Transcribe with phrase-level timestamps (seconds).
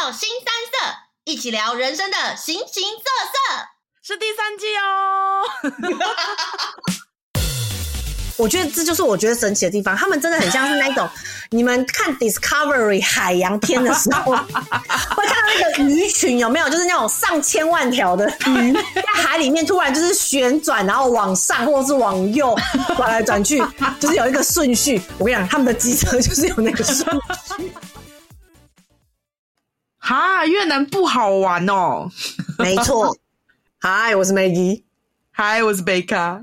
[0.00, 3.02] 到新三色，一起聊人生的形形色
[3.32, 3.66] 色，
[4.00, 5.42] 是第三季哦。
[8.38, 11.10] 我觉得这就是我觉得神奇的地方，他们真的很像是那种
[11.50, 16.68] 你们看 Discovery 海洋片的时候， 会看到那个鱼群有没有？
[16.68, 22.56] 就是那种上千万条的鱼在海里面突然就是旋转，然后往上或是往右
[22.96, 23.60] 转来转去，
[23.98, 25.02] 就是有一个顺序。
[25.18, 26.98] 我跟你讲，他们的机车就是有那个顺
[27.56, 27.72] 序。
[30.08, 32.08] 哈，越南不好玩哦。
[32.58, 33.14] 没错。
[33.78, 34.84] 嗨，我是 Maggie。
[35.30, 36.40] 嗨，我是贝卡。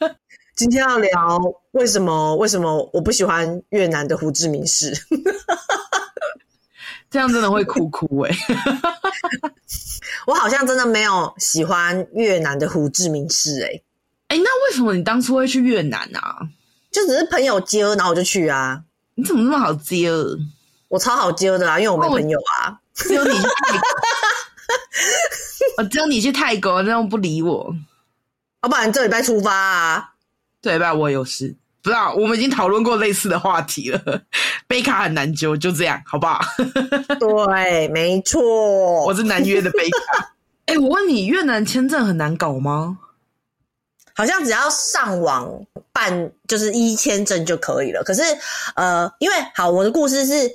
[0.54, 1.38] 今天要聊
[1.70, 2.36] 为什么？
[2.36, 4.92] 为什么我不喜欢越南的胡志明市？
[7.08, 8.36] 这样真的会哭哭哎、欸！
[10.26, 13.84] 我好像真的没有喜欢越南的胡志明市哎、欸。
[14.28, 16.46] 哎、欸，那为什么你当初会去越南啊？
[16.92, 18.82] 就只是朋友接，然后我就去啊。
[19.14, 20.10] 你怎么那么好接？
[20.88, 22.78] 我超好接的啊，因为我没朋友啊。
[22.98, 23.46] 只有你去泰
[23.78, 23.82] 国，
[25.78, 27.74] 我 只有你去泰国，那种不理我。
[28.62, 30.10] 要不然这礼拜出发啊。
[30.60, 30.92] 对吧？
[30.92, 32.12] 我有事，不知道。
[32.14, 34.22] 我们已经讨论过类似的话题了。
[34.66, 36.40] 贝卡很难揪，就这样，好不好？
[37.20, 38.42] 对，没错。
[39.04, 40.34] 我是难约的贝卡。
[40.66, 42.98] 哎、欸，我问你，越南签证很难搞吗？
[44.14, 45.48] 好像只要上网
[45.92, 48.02] 办，就是一签证就可以了。
[48.02, 48.20] 可是，
[48.74, 50.50] 呃，因为好，我的故事是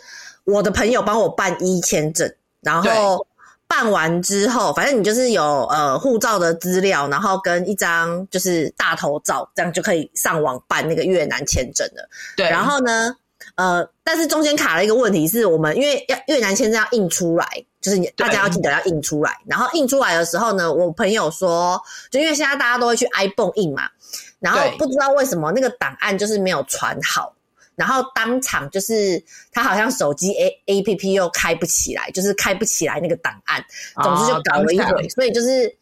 [0.45, 3.25] 我的朋友帮我办一签证，然后。
[3.65, 12.07] 办完之后，反正你就是有呃护照的资料，然后跟一张就是大头照，这样就可以上网办那个越南签证了。
[12.37, 13.15] 对，然后呢，
[13.55, 17.47] 呃，但是中间卡了一个问题，是我们因为要越南签证要印出来，
[17.81, 19.35] 就是你大家要记得要印出来。
[19.47, 23.89] 然后印出来的时候呢，我朋友说，就因为现在大家都会去 iPhone 印嘛，
[24.37, 27.33] 然后不知道为什么那个档案就是没有传好。
[27.75, 33.63] 然后当场就是他好像手机 A A P P 又开不起来，就是开不起来那个档案，
[34.03, 35.09] 总之就搞了一回。
[35.09, 35.75] 所以就是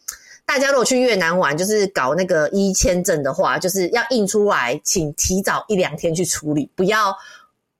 [0.45, 7.15] 大家如果去越南玩，就是搞那个一签证的话，就是要印出来，请提早一两天去处理，不要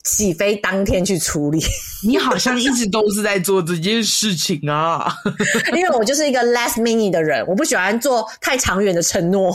[0.03, 1.61] 起飞当天去处理。
[2.03, 5.13] 你好像一直都是在做这件事情啊，
[5.73, 9.51] 因为我就是一个 last minute 的人，我不喜欢做太长远的承诺。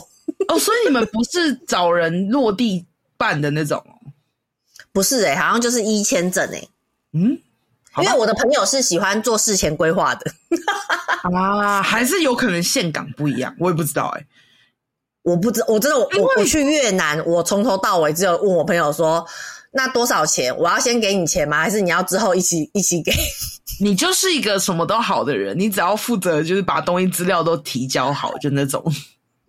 [0.48, 2.84] 哦，所以你们不是找人落地
[3.16, 3.82] 办的那种？
[4.96, 6.68] 不是诶、欸、好像就是一签证诶、欸、
[7.12, 7.38] 嗯，
[7.98, 10.24] 因为我的朋友是喜欢做事前规划的
[11.36, 14.26] 啊，还是有可能岘港不一样，我也不知道哎、欸、
[15.20, 16.08] 我不知我真的我
[16.38, 19.22] 我去越南，我从头到尾只有问我朋友说，
[19.70, 20.56] 那多少钱？
[20.56, 21.58] 我要先给你钱吗？
[21.58, 23.12] 还是你要之后一起一起给？
[23.78, 28.82] 你就是一个什么都好的人，你只要负责就是把东西资料都提交好，就那种。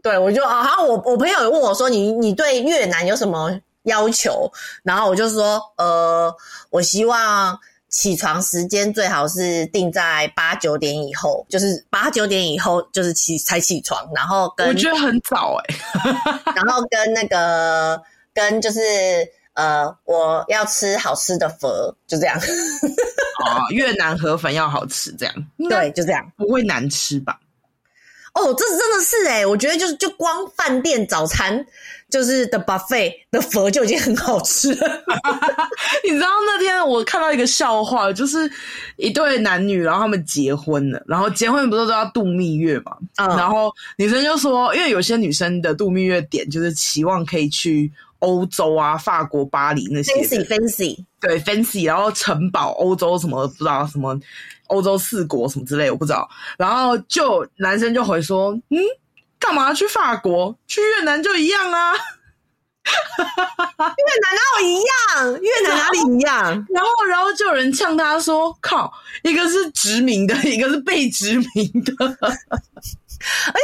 [0.03, 3.57] 对，我就啊，好像我我朋友也问我说，你你对越南有什么？
[3.87, 4.49] 要求，
[4.83, 6.33] 然后我就说，呃，
[6.69, 7.57] 我希望
[7.89, 18.01] 起床时间最好是定在八九点以后，就是八九点以后就是起才起床，然后跟我觉得很早哎、欸， 然后跟那个
[18.33, 18.79] 跟就是
[19.53, 22.37] 呃，我要吃好吃的佛，就这样。
[22.37, 25.33] 哦， 越南河粉要好吃，这样
[25.69, 27.39] 对，就这样，不会难吃吧？
[28.37, 31.65] 哦，这是真的是哎，我觉得就是就光饭店早餐。
[32.09, 35.03] 就是的 buffet 的佛就已经很好吃了。
[36.05, 38.49] 你知道那天我看到一个笑话，就是
[38.95, 42.95] 一对男女，然后他们结婚了，然后结婚不是都要度蜜月嘛？
[43.17, 54.17] 嗯，然后女生就说，因为有些女生的度蜜月点就是期望可以去欧洲啊，法国巴黎那些 fancy fancy，对 fancy，然后城堡欧洲什么不知道什么
[54.67, 56.29] 欧洲四国什么之类，我不知道。
[56.57, 58.79] 然后就男生就回说，嗯。
[59.39, 60.57] 干嘛去法国？
[60.65, 61.93] 去越南就一样啊！
[61.93, 61.99] 越
[64.23, 65.31] 南哪有一样？
[65.43, 66.65] 越南哪里一样？
[66.73, 68.91] 然后，然后就有人呛他说：“靠，
[69.21, 71.45] 一个是殖民的， 一个是被殖民
[71.83, 72.31] 的。”而
[73.53, 73.61] 且，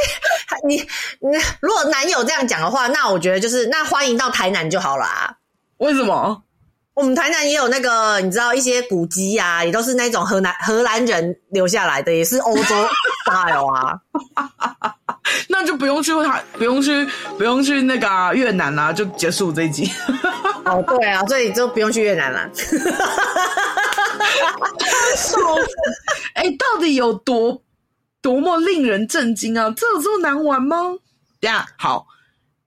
[0.68, 0.84] 你你
[1.58, 5.34] 如果男友这样讲的话，那我觉得就是那欢迎到台南就好了啊。
[5.78, 6.40] 为什么？
[6.94, 12.88] 我们台南也有那个，你知道一些古迹啊，也都是那种荷兰荷兰人留下来的，也是欧洲
[13.26, 13.98] style 啊。
[15.48, 17.04] 那就不用去他，不用去，
[17.36, 19.90] 不用去那个、啊、越南啦、啊，就结束这一集。
[20.64, 22.48] 哦，对啊， 所以就不用去越南了。
[25.16, 25.58] 说，
[26.34, 27.60] 哎，到底有多
[28.22, 29.72] 多么令人震惊啊？
[29.76, 30.76] 这有这么难玩吗？
[31.40, 32.06] 等下，好，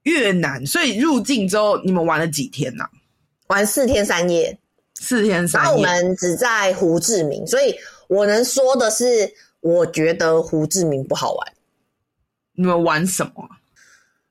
[0.02, 2.90] 越南，所以入境之后你们玩了几天呢、啊？
[3.48, 4.58] 玩四天三夜，
[4.94, 5.66] 四天三夜。
[5.66, 7.74] 然后我们只在胡志明，所以
[8.08, 11.52] 我能说的是，我觉得胡志明不好玩。
[12.52, 13.48] 你们玩什么？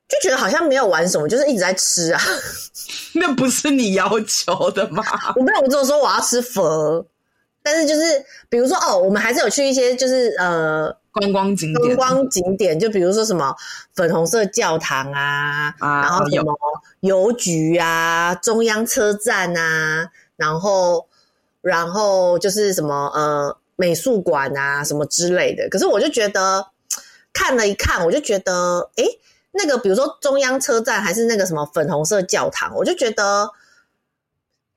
[0.07, 2.21] 就觉得好像没有玩什么，就是一直在吃啊。
[3.13, 5.03] 那不是你要求的吗？
[5.35, 7.05] 我没有，我只有说我要吃佛，
[7.63, 13.55] 但是就是比如说哦，我们还是有去一些就是呃观光景点，观光景点就比如说什么
[13.93, 16.55] 粉红色教堂啊，啊然后什么
[17.01, 21.07] 邮局啊，中央车站啊，然后
[21.61, 25.67] 然后就是什么呃美术馆啊什么之类的。
[25.69, 26.67] 可是我就觉得
[27.33, 29.05] 看了一看，我就觉得诶
[29.51, 33.49] 那个比如说中央车站还是那个什么粉红色教堂，我就觉得。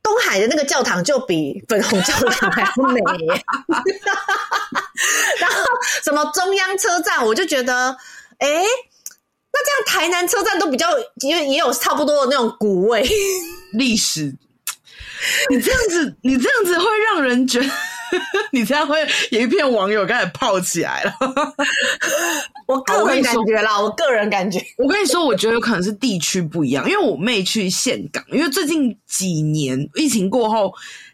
[0.03, 3.01] 东海的那个教堂就比粉红教堂还要美，
[5.39, 5.65] 然后
[6.03, 7.97] 什么中央车站，我就觉得，
[8.39, 8.49] 哎，
[9.53, 10.89] 那这样台南车站都比较
[11.23, 13.09] 也也有差不多的那种古味
[13.75, 14.35] 历史。
[15.51, 17.69] 你这样子，你这样子会让人觉得。
[18.53, 18.99] 你这样会
[19.31, 21.15] 有一片网友开始泡起来了。
[22.67, 30.73] 我个人感觉啦，我个人感觉，我跟你说，我觉得有可能是地区不一样，因为我妹去岘港，因为最近几年疫情过后，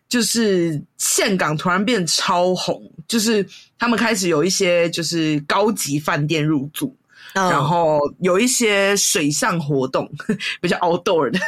[0.08, 3.46] 就是岘港突然变超红，就是
[3.78, 6.94] 他们开始有一些就是高级饭店入住，
[7.34, 10.10] 嗯、然后有一些水上活动，
[10.60, 11.38] 比较 outdoor 的，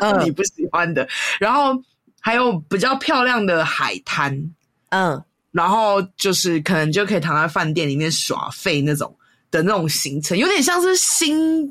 [0.00, 1.08] 嗯、你不喜欢的，
[1.40, 1.74] 然后。
[2.24, 4.34] 还有比较漂亮的海滩，
[4.88, 5.22] 嗯，
[5.52, 9.14] 然后就是可能就可以躺在饭店里面耍废那种
[9.50, 11.70] 的那种行程，有点像是新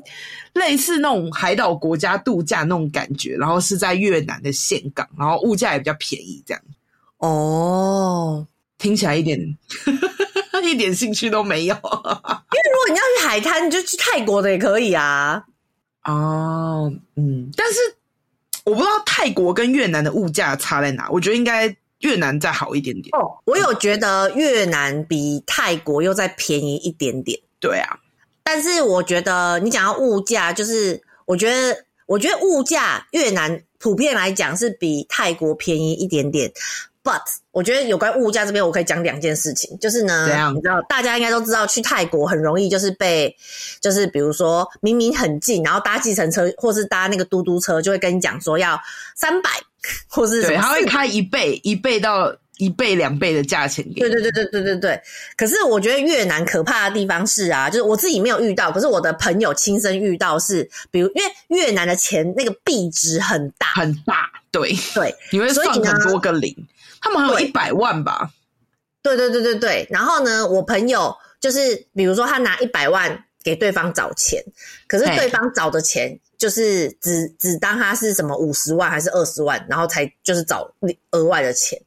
[0.52, 6.62] 类似那种海岛国家度假那种感觉，然后是在越南的岘港，然后物价也比较便宜，这样。
[7.18, 8.46] 哦，
[8.78, 9.36] 听起来一点
[10.62, 15.42] 一点兴趣都没有，因为如果你要去海滩，你就去泰国的也可以啊。
[16.04, 17.80] 哦，嗯，但是。
[18.64, 23.14] 我不知道泰国跟越南的物价差在哪，我觉得应该越南再好一点点。
[23.16, 27.38] 哦，我有觉得越南比泰国又再便宜一点点。
[27.60, 27.98] 对啊，
[28.42, 36.50] 但是我觉得你讲到物价，就是我觉得，我觉得物价越南普遍来讲是比泰国便宜一点点。
[37.04, 37.20] But
[37.50, 40.26] 我觉得有关物价这边，我可以讲两件事情，就是呢？
[40.54, 43.36] 你知道，大家应该都知道，去泰国很容易就是被，
[43.78, 48.80] 就是比如说明明很近，然后搭计程车或是搭那个嘟嘟车，就会跟你讲说要
[49.14, 49.50] 三百，
[50.08, 54.00] 或是对，他会开一倍、一倍到一倍、两倍的价钱给你。
[54.00, 55.02] 对对对对对对对。
[55.36, 66.56] 可是我觉得越南可怕的地方是啊，就是我自己没有遇到，可是我的朋友亲身遇到是，比如因为越南的钱那个币值很大很大，对对，你会算很多个零。
[67.04, 68.30] 他们还有一百万吧？
[69.02, 69.86] 对对对对对。
[69.90, 74.42] 然后呢，我朋友就是，比如说他拿一百万给对方找钱，
[74.88, 80.66] 可是对方找的钱就是只只当他是什么五十万还是二十万，然后才就是找
[81.10, 81.78] 额外的钱。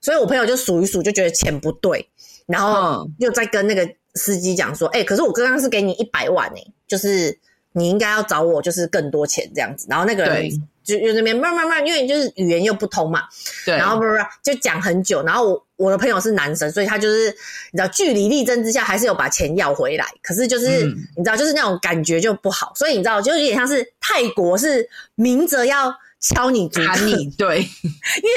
[0.00, 2.08] 所以我朋友就数一数，就觉得钱不对，
[2.46, 7.36] 然后又再跟那个司机讲说：“哎、嗯欸，可是我刚刚是给你一百万哎、欸，就是
[7.72, 10.50] 你应该要找我就是更多钱这样子。”然后那个人。
[10.82, 13.24] 就就那边慢慢慢，因为就是语言又不通嘛，
[13.66, 14.08] 对，然后不不
[14.42, 17.26] 就讲很久，然后我我的朋友是男生，所以他就是
[17.70, 27.64] 你知道据理力争之下，还是有把钱要回来，可是就是、嗯、你知道就是那种感觉就不好，所以你知道就有点像是泰国是明着要敲你竹，竿你， 对，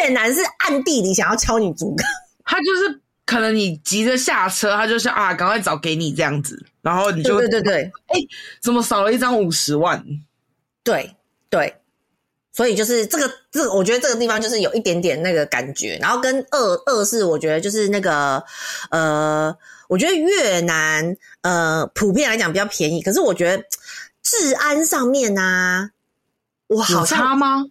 [0.02, 2.06] 越南是暗地里想要敲你竹竿，
[2.44, 8.28] 他就是可能你急着下车，他就是啊赶快找给你这样子，然后你就对对对对，哎、欸，
[8.62, 10.06] 怎么少了一张五十万？
[10.84, 11.16] 对
[11.50, 11.76] 对。
[12.56, 18.44] 所以就是这个，这个我觉得这个地方就是有一点点那个感觉，然后跟二二是我觉得就是那个，
[18.92, 19.58] 呃，
[19.88, 23.64] 我觉得越南呃普遍来讲比较便宜，可是我觉得
[24.22, 25.90] 治安上面啊，
[26.68, 27.66] 我好像差吗？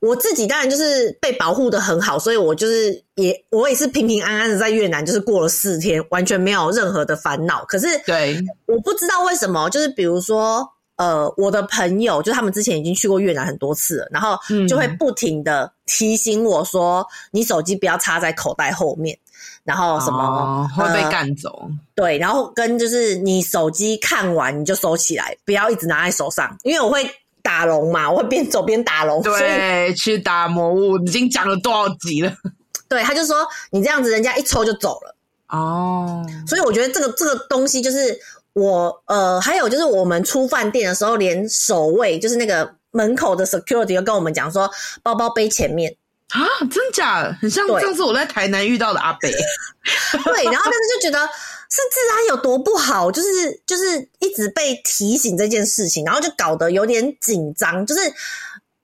[0.00, 7.64] 我自己当然就是被保护的很好，所以我就是也我也是平平安安的在越南，就是过了四天，完全没有任何的烦恼。
[7.66, 10.68] 可是对，我不知道为什么，就是比如说。
[10.98, 14.36] 呃，我的朋友就他们之前已经去过越南很多次了，然后
[14.68, 19.16] 就会不停的提醒我说：“嗯、你手机不要插在口袋后面，
[19.62, 21.50] 然后什么、哦、会被干走。
[21.50, 27.08] 呃”对，然后跟就是你手机看完你就收起来，不要一直拿在手上，因为我会
[27.48, 29.22] 打龙嘛，我会边走边打龙。
[29.22, 32.30] 对，去打魔物已经讲了多少集了？
[32.88, 33.36] 对，他就说
[33.70, 35.14] 你这样子，人家一抽就走了。
[35.48, 38.18] 哦，所以我觉得这个这个东西就是。
[38.54, 44.68] 我呃，还有就是我们出饭店的时候，连守卫就是那个门口的 security 又跟我们讲说，
[45.00, 45.94] 包包背前面
[46.30, 47.32] 啊，真假？
[47.40, 49.30] 很像上次我在台南遇到的阿北。
[49.30, 51.28] 对，然后但是就觉得
[51.70, 58.00] 是治安有多不好，就是就是一直被提醒这件事情，然后就搞得有点紧张，就是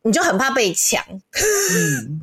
[0.02, 1.02] 你就很怕被抢。
[1.72, 2.20] 嗯，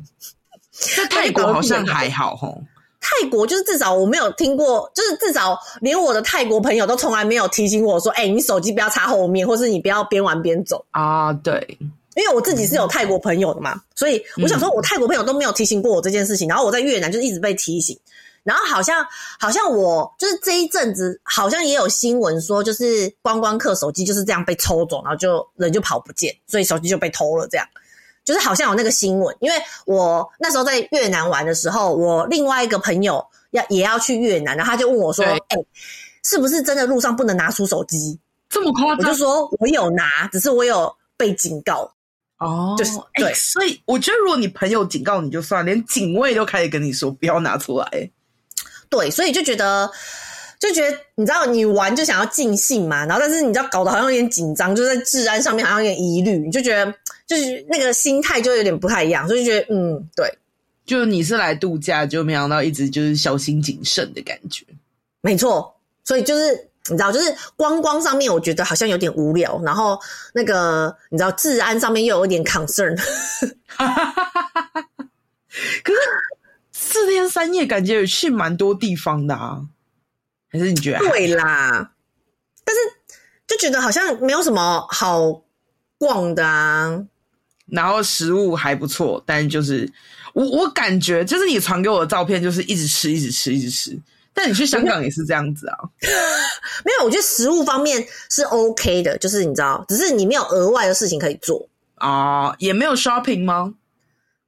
[0.96, 2.62] 在泰国好像还好吼。
[3.04, 11.76] 泰国就是至少我没有听过，就是至少连我的泰国朋友都从来没有提醒我说：“哎、欸，你手机不要插后面，或是你不要边玩边走。”啊，对
[12.14, 17.98] 因为我自己是有泰国朋友的嘛，所以我想说，我泰国朋友都没有提醒过我这件事情，然后我在越南就一直被提醒，
[18.44, 19.06] 然后好像
[19.38, 27.66] 好像我就是这一阵子好像也有新闻说，就是观光客手机就是这样被抽走，然后就人就跑不见，所以手机就被偷了，这样
[28.24, 29.36] 就是好像有那个新闻。
[29.40, 29.56] 因为
[29.86, 35.40] 我那时候在越南玩的时候，我另外一个朋友要也要去越南，然后他就问我说：“哎，
[36.24, 38.18] 是不是真的路上不能拿出手机？
[38.48, 41.92] 这么夸张？”我就说：“我有拿，只是我有被警告。”
[42.38, 48.10] 哦，就是对、欸，所以我觉得如果你朋友警告你就算，连警卫都开始跟你说不要拿出来。
[48.92, 49.90] 对，所以就觉得
[50.60, 56.94] 就觉得你知道你玩就想要尽兴嘛，然后但是你知道搞得好像有点紧张，就在治安上面好像有点疑虑，你就觉得
[57.26, 60.30] 就是那个心态就有点不太一样，所以就觉得嗯，对，
[60.84, 64.64] 就你是来度假，就没想到一直就是小心谨慎的感觉。
[65.22, 66.68] 没错，所以就是。
[66.90, 69.62] 你知道，就是观光上面，我觉得好像有点无聊。
[69.64, 69.96] 然后
[70.34, 72.96] 那个，你知道，治安上面又有一点 concern。
[75.84, 75.98] 可是
[76.84, 79.62] 四天三夜，感觉有去蛮多地方的啊？
[80.50, 80.98] 还是你觉得？
[80.98, 81.92] 对啦，
[82.64, 82.80] 但是
[83.46, 85.42] 就觉得好像没有什么好
[85.96, 87.02] 逛的啊。
[87.66, 89.90] 然后食物还不错，但就是
[90.34, 93.98] 我我感觉，就是你传给我的照片，就是一直吃，一直吃，一直吃。
[94.34, 95.78] 但你去香港也是这样子啊？
[96.84, 103.72] 没有，我觉得食物方面是 OK 的，就是你知道，只是你没有额外的事情可以做啊，也没有 shopping 吗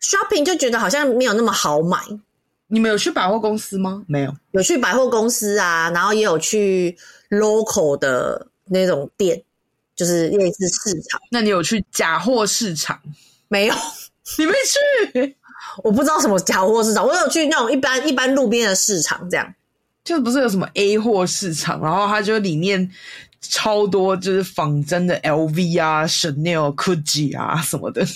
[0.04, 1.98] ？shopping 就觉得好像没有那么好买。
[2.66, 4.02] 你们有去百货公司吗？
[4.06, 6.96] 没有，有去百货公司啊，然后也有去
[7.30, 9.40] local 的那种店，
[9.94, 11.20] 就是类似市场。
[11.30, 13.00] 那你有去假货市场？
[13.48, 13.74] 没有，
[14.38, 14.52] 你没
[15.12, 15.36] 去？
[15.84, 19.54] 我不知道什么假货市场，我有去那种一般一般路边的市场这样。
[20.02, 22.90] 就不是有什么 A 货市场，然后它就里面
[23.40, 28.06] 超多就是仿真的 LV 啊、Chanel、Gucci 啊什么的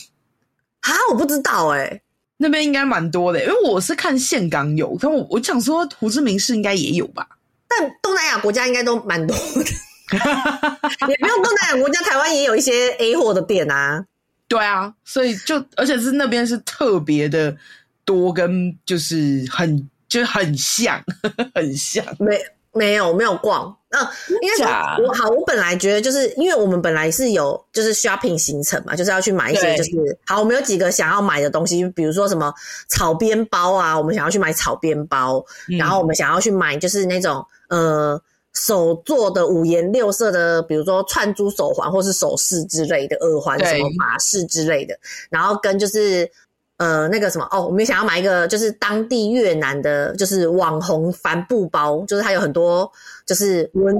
[0.92, 2.02] 啊，我不知道哎、欸，
[2.36, 7.26] 那边应该蛮多的，因为我是看岘港有，但我我想说胡志明市应该也有吧，
[7.68, 9.64] 但东南亚国家应该都蛮多的，
[11.08, 14.04] 也不用东南亚国家，台湾也有一些 A 货的店啊，
[14.48, 17.56] 对啊，所以就而且是那边是特别的
[18.04, 19.88] 多，跟就是很。
[20.08, 21.04] 就很像，
[21.54, 22.40] 很像，没
[22.72, 24.10] 没有没有逛，嗯、呃，
[24.42, 29.90] 应该说我好，我本来觉得就是因为我们本来是有就是 shopping 行程嘛，就是要去买一些就是
[30.26, 32.52] 好，我们有几个想要买的东西，比如说什么
[32.88, 38.20] 草编包啊，我们想要去买草编包，嗯，然后我们想要去买就是那种呃
[38.52, 44.98] 手做的五颜六色的，比如说串珠手环或是首饰之类的耳环，什么马饰之类的，
[45.30, 46.30] 然后跟就是。
[46.78, 52.88] 呃，那个什么哦，我们想要买一个，就是当地越南的，就是网红帆布包，就是它有很多
[53.26, 53.94] 就是文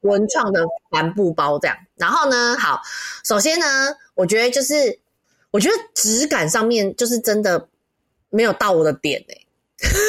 [0.00, 0.60] 文创的
[0.90, 1.76] 帆布包这样。
[1.94, 2.82] 然后呢，好，
[3.24, 3.66] 首先呢，
[4.14, 4.98] 我觉得就是
[5.52, 7.68] 我觉得质感上面就是真的
[8.30, 9.46] 没有到我的点哎、欸，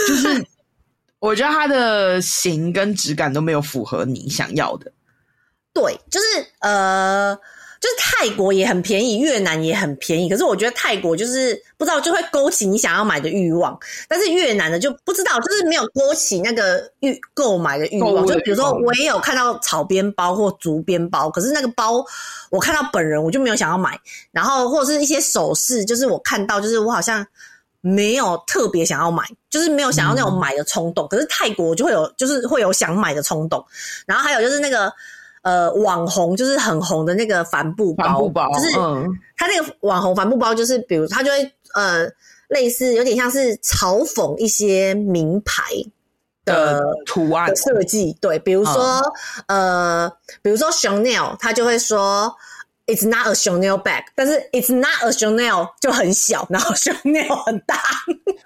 [0.08, 0.46] 就是
[1.20, 4.91] 我觉得它的型跟质感都没有符合你想要的。
[5.74, 6.25] 对，就是
[6.62, 7.38] 呃。
[7.86, 13.77] 就是泰国也很便宜，越南也很便宜，可是我觉得泰国就是不知道就会勾起你想要买的欲望，
[14.08, 18.25] 但是越南的就不知道，就是没有勾起那个欲购买的欲望。
[18.25, 22.04] 就比如说我也有看到草编包或竹编包，可是那个包
[22.50, 24.00] 我看到本人我就没有想要买，
[24.32, 27.24] 然后或者是一些首饰，就是我看到就是我好像
[27.82, 31.08] 没有特别想要买，就是没有想要那种买的冲动。
[31.08, 33.63] 可是泰国就会有，就是会有想买的冲动。
[34.08, 34.92] 然后还有就是那个。
[35.46, 38.72] 呃，网红就是很红的那个帆布包，帆布包就是
[39.38, 41.38] 他那个网红帆布包，就是比如他就会
[41.75, 42.10] 呃，
[42.48, 45.62] 类似有点像是嘲讽一些名牌
[46.46, 49.00] 的图案的设计，对，比如说、
[49.46, 50.12] 嗯、呃，
[50.42, 52.36] 比如说 Chanel，他就会说
[52.88, 57.75] It's not a Chanel bag，但是 It's not a Chanel 就很小，然后 Chanel 很大，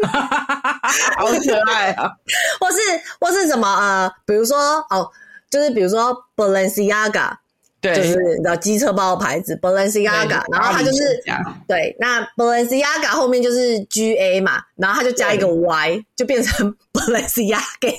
[1.17, 2.11] 好可爱啊！
[2.59, 2.77] 或是
[3.21, 4.57] 或是什么呃，比如说
[4.89, 5.09] 哦。
[5.49, 7.31] 就是比如说 Balenciaga，
[7.81, 11.23] 对，就是你知道机车包的牌子 Balenciaga，然后它就是
[11.67, 17.95] 对，那 Balenciaga 后面就是 G A 嘛，然后它就加一个 Y，就变成 Balenciaga，就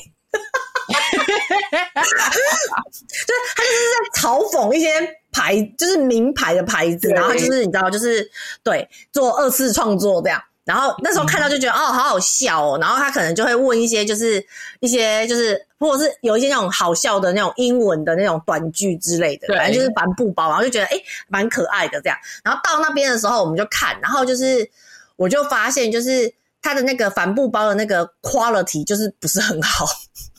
[3.34, 4.88] 是他就是在嘲讽一些
[5.32, 8.30] 牌，就是名牌的牌子，然后就是你知道，就是
[8.62, 10.40] 对做二次创作这样。
[10.70, 12.78] 然后那时候看到就觉得、嗯、哦，好好笑哦。
[12.80, 14.40] 然后他可能就会问一些，就是
[14.78, 22.16] 一些就是，或者是有一些那种好笑的那种英文的那种短句之类的，反正就是帆布包，然后就觉得诶蛮可爱的这样。
[22.44, 24.70] 然后到那边的时候，我们就看，然后就是
[25.16, 29.84] 我就发现，就是他的那个帆布包的那个 quality 就是不是很好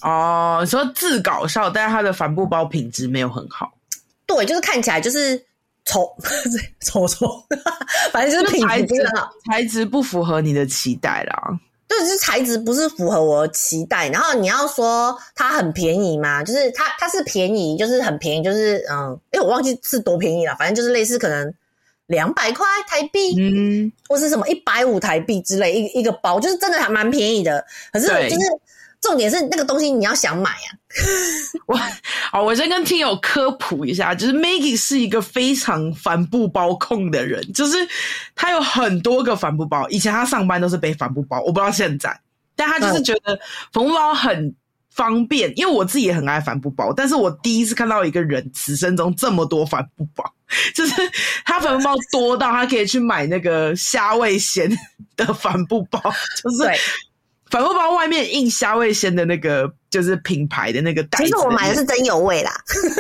[0.02, 0.60] 哦。
[0.62, 3.70] 你说字搞笑，但是他的帆布包品质没有很好。
[4.26, 5.44] 对，就是看起来就是
[5.86, 6.16] 丑
[6.82, 7.28] 丑丑，
[8.12, 11.60] 反正就是品质不是很好，材质不符合你的期待啦。
[11.88, 14.08] 对，就是材质不是符合我的期待。
[14.10, 21.54] 然后你要说它很便宜嘛，就是它它是便宜，就是很便宜，就是嗯，哎，我忘记是多便宜了，反正就是类似可能
[22.08, 27.66] 两百块台币，嗯，或是什么一百五台币之类，一一个包，就是真的还蛮便宜的。
[27.92, 28.46] 可是就是。
[29.02, 30.78] 重点是那个东西你要想买啊！
[31.68, 31.80] 我
[32.32, 37.78] 好，我先跟听友科普一下，就是 Maggie 是一个非常帆布包控的人，就是
[38.36, 39.88] 他有很多个帆布包。
[39.90, 42.20] 以前他上班都是背帆布包，我不知道现在，
[42.56, 43.40] 但他就是觉得
[43.72, 44.56] 帆布包很
[44.90, 45.52] 方便。
[45.58, 50.24] 因为我自己也很爱帆布包，但是我第一次看到一个人此生中这么多帆布包，
[50.76, 50.94] 就是
[51.46, 54.70] 他帆布包多到他可以去买那个虾味鲜
[55.16, 56.00] 的帆布包，
[56.44, 56.70] 就是。
[57.50, 61.26] 帆布包外面印虾味鲜的那个就是品牌的那个袋子。
[61.26, 62.52] 其实我买的是真有味啦，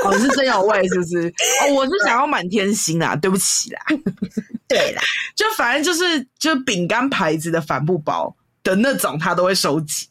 [0.04, 1.28] 哦，是真有味是不是？
[1.66, 3.82] 哦，我是想要满天星啦，对不起啦。
[4.68, 5.02] 对啦，
[5.36, 10.08] 就反正就是就饼干牌子的帆布包的那种，他都会收集。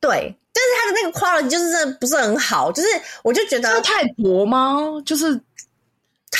[0.00, 2.88] 对，但是它的那个 quality 就是真的不是很好，就是
[3.24, 4.78] 我就觉得是太薄吗？
[5.04, 5.40] 就是。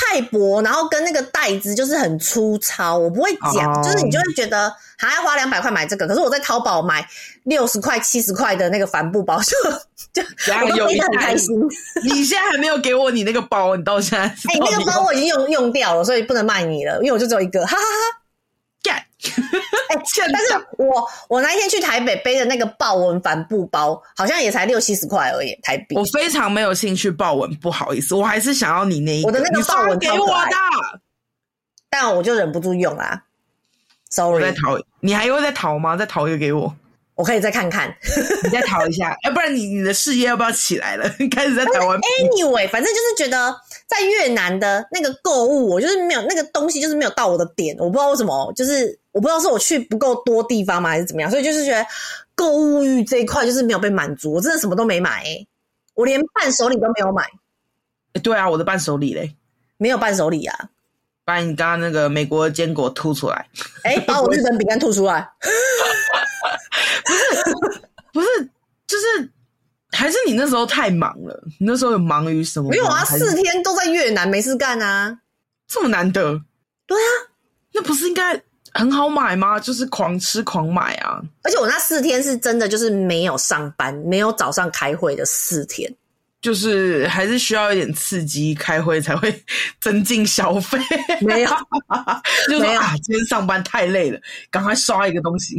[0.00, 3.84] 太薄，然后跟那个袋子就是很粗糙，我不会讲，oh.
[3.84, 7.06] 就是你就会觉得还要花两百块买这个，可是我在淘宝买
[7.44, 9.56] 六十块、七十块的那个帆布包就
[10.12, 10.22] 就
[10.66, 11.54] 我都非常开心。
[12.02, 18.16] 你现在还没有给我你那个包，你到现在哎、欸，那个包我已经用用掉了，所以不能卖你了，因为我就只有一个，哈哈哈。
[18.16, 18.19] 干，
[19.88, 19.96] 哎，
[20.32, 25.96] 但是我我那一天去台北背的那个豹纹帆布包，好像也才六七十块而已，台币。
[25.96, 29.28] 我非常没有兴趣豹纹，不好意思，我还是想要你那一个。
[29.28, 30.56] 我的那个豹纹给我的，
[31.90, 33.22] 但我就忍不住用啊。
[34.10, 35.96] Sorry，在淘，你还会再淘吗？
[35.96, 36.74] 再淘一个给我，
[37.14, 37.94] 我可以再看看，
[38.42, 41.08] 你再淘一下，要不然你你的事业要不要起来了？
[41.30, 41.98] 开始在台湾。
[41.98, 43.54] Anyway，反正就是觉得。
[43.90, 47.76] 在越南的那个购物，我就是没有那个东西，就是没有到我的点。
[47.76, 51.30] 我不知道为什么，就是我不知道是我去不够多地方吗，还是怎么样？
[51.30, 51.86] 所以就是觉得
[52.34, 54.32] 购物欲这一块就是没有被满足。
[54.34, 55.48] 我真的什么都没买，欸，
[55.94, 57.24] 我连伴手礼都没有买。
[58.14, 59.36] 欸，对啊，我的伴手礼嘞，
[59.76, 60.70] 没有伴手礼啊！
[61.24, 63.46] 把你刚刚那个美国的坚果吐出来。
[63.84, 65.28] 哎，欸，把我日本饼干吐出来。
[67.04, 67.54] 不是，
[68.12, 68.50] 不是，
[68.86, 69.30] 就是。
[69.92, 71.42] 还是你那时候太忙了？
[71.58, 72.70] 你那时候有忙于什么？
[72.70, 75.18] 没有啊，四天都在越南，没事干啊，
[75.66, 76.40] 这么难得。
[76.86, 77.10] 对啊，
[77.72, 78.40] 那不是应该
[78.72, 79.58] 很好买吗？
[79.58, 81.20] 就是狂吃狂买啊！
[81.42, 85.92] 而且我那四天是真的就是没有上班，没有早上开会的四天，
[86.40, 89.42] 就是还是需要一点刺激，开会才会
[89.80, 90.78] 增进消费。
[91.20, 91.50] 没有，
[92.48, 95.58] 就是说啊，今天上班太累了，赶快刷一个东西。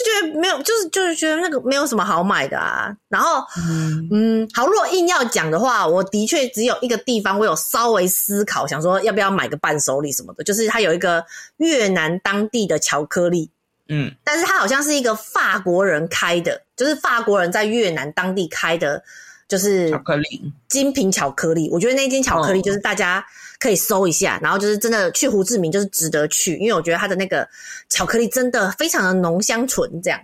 [0.00, 2.94] 就觉得没有，就是就是觉得那个没有什么好买的啊。
[3.08, 10.44] 然后，嗯，嗯，好，如果硬要讲的话，我的确只有一个地方，我有稍微思考，想说要不要买个伴手礼什么的。
[10.44, 11.24] 就是它有一个
[11.58, 13.50] 越南当地的巧克力，
[13.88, 19.02] 嗯，但是它好像是一个法国人开的，就是法国人在越南当地开的。
[19.48, 21.68] 就是巧克力，精品巧克力。
[21.72, 23.26] 我觉得那间巧克力就是大家
[23.60, 27.46] 可以搜一下，然后就是真的去胡志明就是值得去，因为我觉得它的那个
[27.90, 29.88] 巧克力真的非常的浓香醇。
[30.02, 30.18] 这样，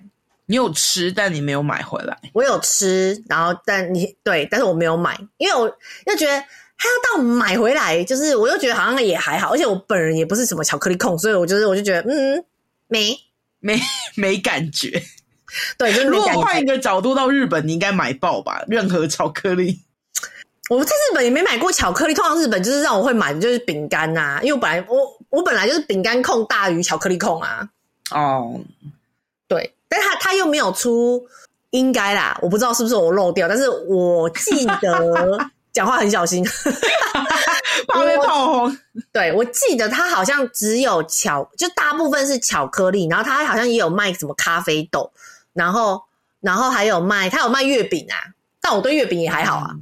[0.47, 2.19] 你有吃，但你没有买回来。
[2.33, 5.67] 我有吃，然后但你对，但是我没有买，因为我
[6.07, 6.43] 又觉得
[6.79, 12.43] 他要到买回来，就是我又觉得好像也还好，而且我本人也不是什么巧克力控，所以我就是我就觉得嗯，
[12.89, 13.15] 没
[13.61, 13.79] 没
[14.15, 15.03] 没感觉。
[15.79, 18.65] 对，就是、如果换一个角度，到日本你应该买爆吧？
[18.67, 19.81] 任何巧克力，
[20.69, 22.15] 我在日本也没买过巧克力。
[22.15, 27.69] 通常日本就是让我会买的就是饼干呐，因为我本来我我本来就是饼干控大于巧克力控啊。
[28.11, 28.59] 哦，
[29.49, 31.27] 对，但他他又没有出，
[31.71, 36.45] 应该啦，我不知道是不是我漏掉，但是我记得 讲话很小心，
[37.89, 38.79] 怕被炮轰。
[39.13, 45.13] 对，我记得他好像只有巧，就大部分是巧克力，然后他好像也有卖什么咖啡豆。
[45.53, 46.03] 然后，
[46.41, 48.17] 然后还有卖，他有卖月饼啊，
[48.61, 49.81] 但我对月饼也还好啊，嗯、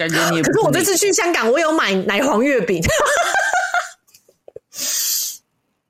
[0.00, 0.40] 感觉你。
[0.42, 2.82] 可是我这次去香港，我有买奶黄月饼。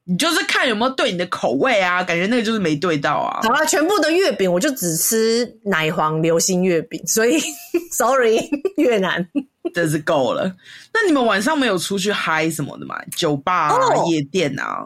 [0.04, 3.38] 你就是看有没有对你的口味啊，感觉那个就是没对到啊。
[3.42, 7.40] 好了，全部的月饼我就只吃奶黄流心月饼，所以
[7.96, 8.40] sorry
[8.76, 9.24] 越南，
[9.72, 10.52] 真是够了。
[10.92, 13.00] 那你们晚上没有出去嗨什么的吗？
[13.16, 13.70] 酒吧
[14.10, 14.84] 夜店啊？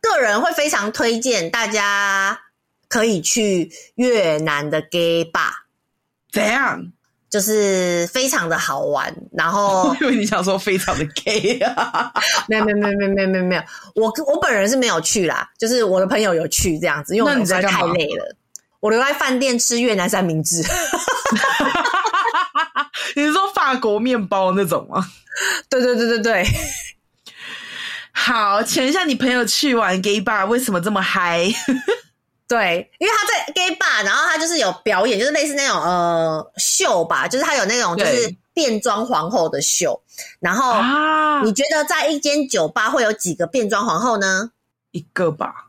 [0.00, 2.38] 个人会非常推荐大家。
[2.90, 5.50] 可以去越南的 gay bar，
[6.32, 6.90] 怎样？
[7.30, 9.14] 就是非常的好玩。
[9.32, 12.12] 然后， 因为你想说非常的 gay 啊？
[12.48, 13.62] 没有没有没有没有没有没有没有，
[13.94, 18.36] 我我本人是没有去啦，就是我的朋友有去这样子，因为我实在太累了。
[18.80, 20.62] 我留在饭店吃越南三明治。
[23.16, 25.04] 你是说法国面包那种吗？
[25.68, 26.46] 对对对对对。
[28.12, 31.52] 好，请问一下，你朋友去玩 gay bar 为什么这么嗨？
[32.48, 40.00] 对，因为他在 gay bar，然后他就是有表演，就是类似那种呃秀吧，就是他有那种就是变装皇后的秀。
[40.40, 44.50] 然后啊，你觉得在一间酒吧会有几个变装皇后呢？
[44.92, 45.66] 一个吧，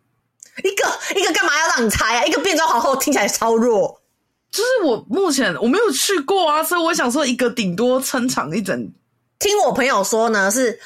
[0.64, 2.26] 一个一个干嘛要让你猜啊？
[2.26, 4.02] 一个变装皇后听起来超弱。
[4.50, 8.90] 就是我目前我没有去过啊，所以我想说一个顶多撑场一整。
[9.38, 10.80] 听我朋友说呢是。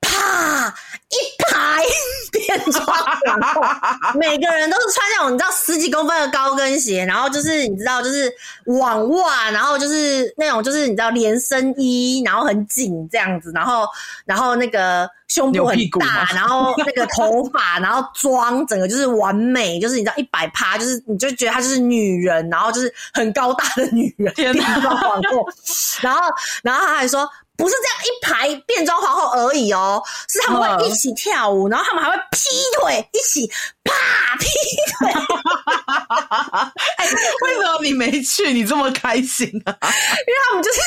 [0.00, 0.74] 啪！
[1.14, 1.84] 一排
[2.32, 2.84] 变装，
[4.14, 8.32] 每个人都是穿那种你知道十几公分的高跟鞋，然后就是你知道就是
[8.66, 13.86] 网袜，然后就是那种就是你知道连身衣，然后很紧这样子，然后
[14.24, 25.46] 然后那个胸部很大，然后那个头发，然后妆整个就是完美，就是你知道一百趴，就是你就觉得她就是女人，然后就是很高大的女人，变装皇后，
[26.00, 26.20] 然后
[26.62, 27.28] 然后他还说。
[27.56, 32.38] 不是这样一排变装皇后而已哦，是他们会一起跳舞，然后他们还会劈
[32.80, 33.46] 腿，一起
[33.84, 33.94] 啪
[34.38, 34.46] 劈
[34.98, 35.12] 腿。
[36.96, 37.06] 哎，
[37.42, 38.52] 为什么你没去？
[38.52, 39.70] 你这么开心啊？
[40.26, 40.80] 因为他们就是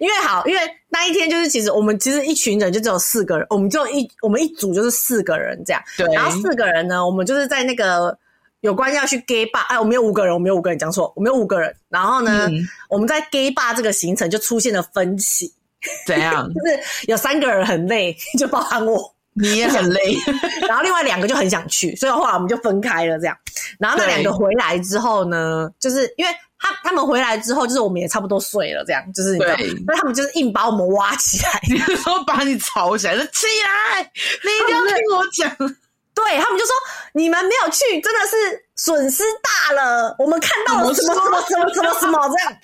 [0.00, 5.82] 因为好，因为那一天就是其实我们其实一群人就只有四个人，我们就一我们一组就是四个人这样。
[5.96, 6.06] 对。
[6.12, 8.16] 然后四个人呢，我们就是在那个
[8.60, 11.74] 有关要去 gay bar，哎，我们有五个人，我们有五个人讲错，我们有五个人。
[11.88, 15.52] 然后呢，嗯、我们在 gay bar 这个行程就出现了分歧。
[16.06, 16.48] 怎样？
[16.52, 20.16] 就是有三个人很累， 就包含我，你也很累。
[20.68, 23.18] 然后另外两个就很想去，所以后来我们就分开了。
[23.18, 23.36] 这样，
[23.78, 28.84] 然后那两个回来之后呢，就是因为他他们回来之后，就是我们也差不多睡了。
[28.84, 34.02] 这样，就是你知道，那他们就是硬把我们挖起来，然后把你吵起来，说起来，
[34.42, 35.76] 你一定要听我讲。
[36.16, 36.72] 对，他们就说
[37.12, 38.36] 你们没有去，真的是
[38.74, 40.16] 损失大了。
[40.18, 42.56] 我们看到了什么什么什么什么什么这样。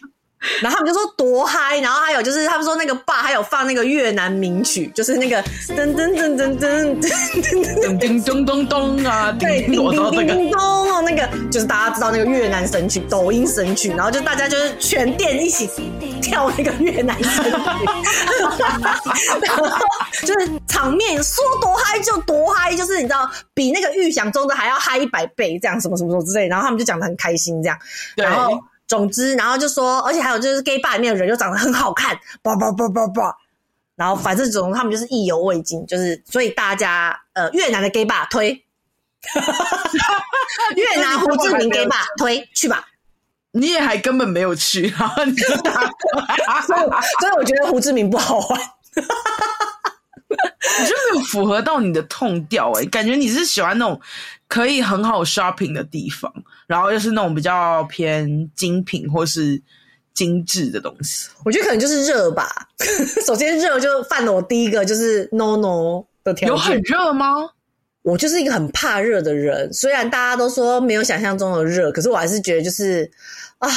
[0.60, 15.68] 然后他们就说多嗨，然后还有就是他们说那个爸还有放那个越南名曲，就是那个噔噔噔噔噔噔噔噔咚咚咚啊，对，叮叮叮咚哦，那个就是大家知道那个越南神曲，抖音神曲，然后就大家就是全店一起
[16.20, 17.50] 跳那个越南神曲，
[19.42, 19.66] 然后
[20.22, 27.78] 就是场面说多嗨就多嗨，就是你知道比那个预想中的还要嗨一百倍，这样什么什么什么之类，然后他们就讲的很开心，这样，
[28.16, 28.58] 然后。
[28.92, 33.34] 总之，然后就说，而且还有就是 gay bar 里面的人又长得很好看，叭叭叭叭叭，
[33.96, 38.50] 然后反正总之他们就是意犹未尽，就是所以大家呃越南的 gay bar 推，
[40.76, 42.86] 越南胡志明 gay bar 推去吧，
[43.52, 45.72] 你也还根本没有去，然后你就打
[46.60, 46.80] 所以
[47.20, 48.60] 所以我觉得胡志明不好玩，
[50.80, 54.00] 你就没有符合到你的痛调哎、欸，感觉你是喜欢那种。
[54.48, 56.30] 可以很好 shopping 的地方，
[56.66, 59.58] 然后又是那种比较偏精品或是
[60.12, 61.30] 精致的东西。
[61.42, 62.68] 我觉得可能就是热吧。
[63.24, 66.48] 首先热就犯了我第一个就是 no no 的条件。
[66.48, 67.48] 有很热吗？
[68.02, 69.72] 我就是一个很怕热的人。
[69.72, 73.10] 虽然大家都说没有想象中的热，可是我还是觉得就是
[73.56, 73.70] 啊，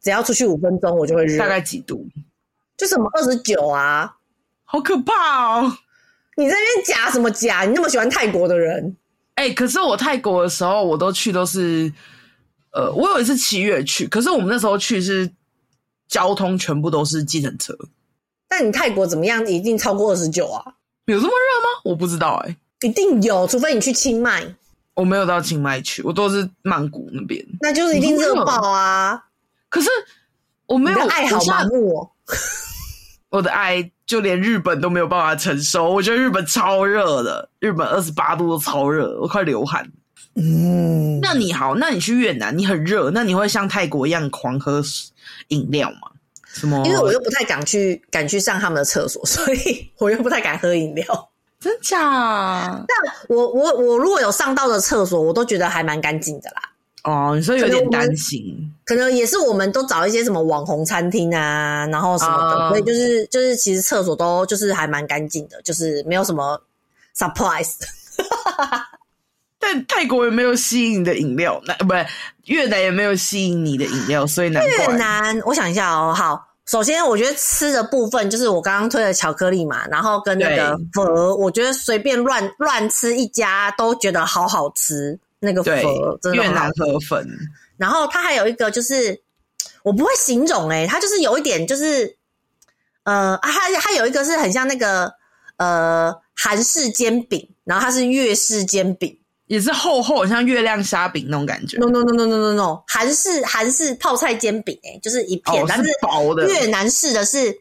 [0.00, 1.38] 只要出去五分钟我就会热。
[1.38, 2.02] 大概几度？
[2.78, 4.10] 就什么二十九啊，
[4.64, 5.76] 好可怕哦！
[6.36, 7.62] 你在那边假什么假？
[7.62, 8.96] 你那么喜欢泰国的人？
[9.36, 11.92] 哎、欸，可是我泰国的时候，我都去都是，
[12.72, 15.30] 呃，我有一次七月去，可是我们那时候去是
[16.08, 17.76] 交通全部都是计程车。
[18.48, 19.44] 但你泰国怎么样？
[19.46, 20.62] 一定超过二十九啊？
[21.06, 21.80] 有这么热吗？
[21.84, 24.44] 我不知道哎、欸，一定有，除非你去清迈。
[24.94, 27.44] 我没有到清迈去，我都是曼谷那边。
[27.60, 29.20] 那就是一定热爆啊！
[29.68, 29.88] 可是
[30.66, 32.10] 我没有爱好麻木、哦。
[33.34, 39.84] 我的爱就连日本都没有办法承受，我觉得日本超热的，日本二十八度都超热，我快流汗。
[40.36, 44.80] 嗯，那你好，那你去越南，你很热，那你会像泰国一样狂喝
[45.48, 46.08] 饮料吗？
[46.46, 46.80] 什么？
[46.86, 51.04] 因为我又不太敢去，敢去上他们的厕所，所以 我又不太敢喝饮料。
[51.58, 52.84] 真假？
[52.86, 56.62] 但我我我如果有上到的厕所，我都觉得还蛮干净的啦。
[57.04, 66.58] 哦，你说有点担心，可能也是我们都找一些什么网红餐厅啊，然后什么的，uh, 所以就是就是其实厕所都就是还蛮干净的，就是没有什么
[67.14, 67.74] surprise。
[69.60, 72.06] 但泰国也没有吸引你的饮料，那不是
[72.46, 74.86] 越南也没有吸引你的饮料，所以难怪。
[74.86, 85.18] 越南，我想一下哦，好，首先我觉得吃的部分就是我刚刚推的巧克力嘛，然后跟那个佛，我觉得随便乱乱吃一家都觉得好好吃。
[85.44, 85.82] 那个粉
[86.20, 87.28] 真的越南河粉，
[87.76, 89.22] 然后它还有一个就是
[89.82, 92.16] 我不会形容哎、欸，它就是有一点就是
[93.04, 95.12] 呃啊，它它有一个是很像那个
[95.58, 101.76] 呃韩式煎饼，然后它是粤式煎饼，也是厚厚像月亮虾饼那种感觉。
[101.78, 106.48] No no no no no no no，韩式韩式泡菜煎饼哎、欸，就是一片，哦、但是薄的。
[106.48, 107.60] 越南式的是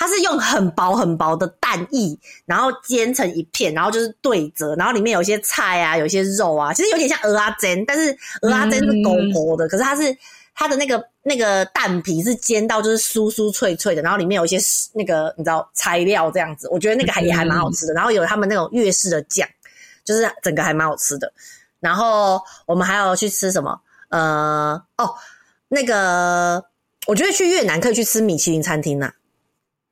[0.00, 10.16] 它是用很薄很薄的蛋液，然后煎成一片，然后就是对折，然后里面有一些菜啊，有一些肉啊，其实有点像鹅啊煎，但是鹅啊煎是勾勾的，嗯、可是它是
[10.54, 14.56] 它的那个那个蛋皮是煎到就是酥酥脆脆的，然后里面有一些
[14.94, 17.92] 那个你知道材料这样子，我觉得那个还也还蛮好吃的。
[17.92, 19.46] 嗯、然后有他们那种粤式的酱，
[20.02, 21.30] 就是整个还蛮好吃的。
[21.78, 23.78] 然后我们还有去吃什么？
[24.08, 25.14] 呃，哦，
[25.68, 26.64] 那个
[27.06, 29.12] 我觉得去越南可以去吃米其林餐厅呐、啊。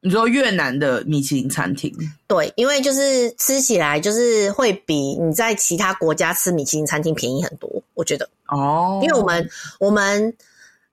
[0.01, 1.93] 你说越南的米其林餐厅，
[2.27, 8.29] 对，因为就是吃起来就是会比你在其他国家吃米其林餐厅便宜很多，我觉得。
[8.47, 10.33] 哦，因为我们我们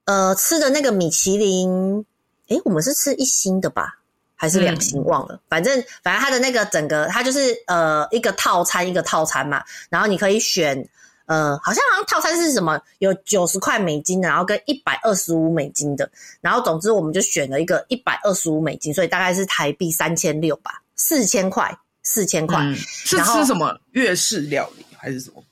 [0.06, 2.04] 呃吃的那个米其林，
[2.48, 4.00] 诶，我们是吃一星的吧，
[4.36, 5.04] 还是两星？
[5.06, 10.88] 忘了，嗯、反正反正它的那个整个它就是呃一个套餐一个套餐嘛，然后你可以选。
[11.26, 16.10] 呃，好像好像套餐是什么，有九十块美金的，然后跟一百二十五美金的，
[16.40, 22.60] 然后总之我们就选了一个一百二十五美金，所以大概是台币三千六吧，四千块，四千块。
[22.60, 25.44] 嗯、是吃什么粤式料理还是什么？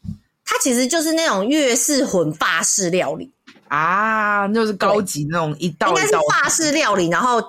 [0.45, 3.31] 它其实就是那种粤式混法式料理
[3.67, 7.43] 啊，就是高级那种一道一道，应该是法式料理，然后。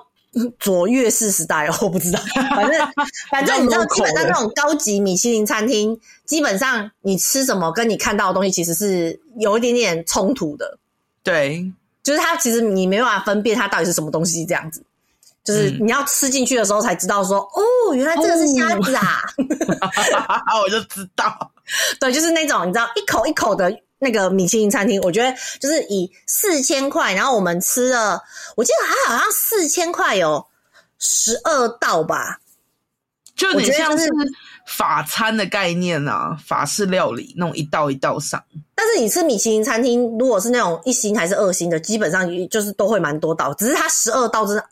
[0.59, 2.19] 卓越式时代， 我不知道，
[2.55, 2.87] 反正
[3.31, 10.77] 反正你知道，基本上那种高级米其林餐厅，基本上你吃什么跟你看到的东西其实是有一点点冲突的。
[11.23, 11.71] 对，
[12.03, 14.83] 就是它其实你没办法分辨它到底是什么东西，这样子，
[15.43, 19.21] 就是你要吃进去的时候才知道说，嗯、哦，原来这个是虾子啊，
[20.51, 21.51] 哦、 我就知道，
[21.99, 23.71] 对，就是那种你知道一口一口的。
[24.05, 28.21] 那个米其林餐厅，我觉得就是以四千块，然后我们吃了，
[28.55, 30.45] 我记得还好像四千块有
[30.99, 32.39] 十二道吧，
[33.35, 34.07] 就有点像是
[34.67, 38.39] 法餐的概念啊，法式料理那种一道一道上。
[38.75, 44.63] 但是你吃米其林餐厅，如果是那种一星还是二星的，基本上就是都会蛮多道，只是它十二道真的，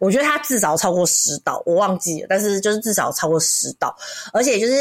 [0.00, 3.96] 我觉得它至少超过十道，我忘记了，但是就是至少超过十道，
[4.32, 4.72] 而且就是。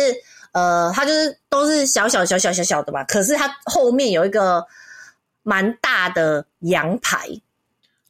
[0.54, 4.66] 呃，它就是都是小小小小小小的吧，可是它后面有一个
[5.44, 7.28] 蛮大的羊排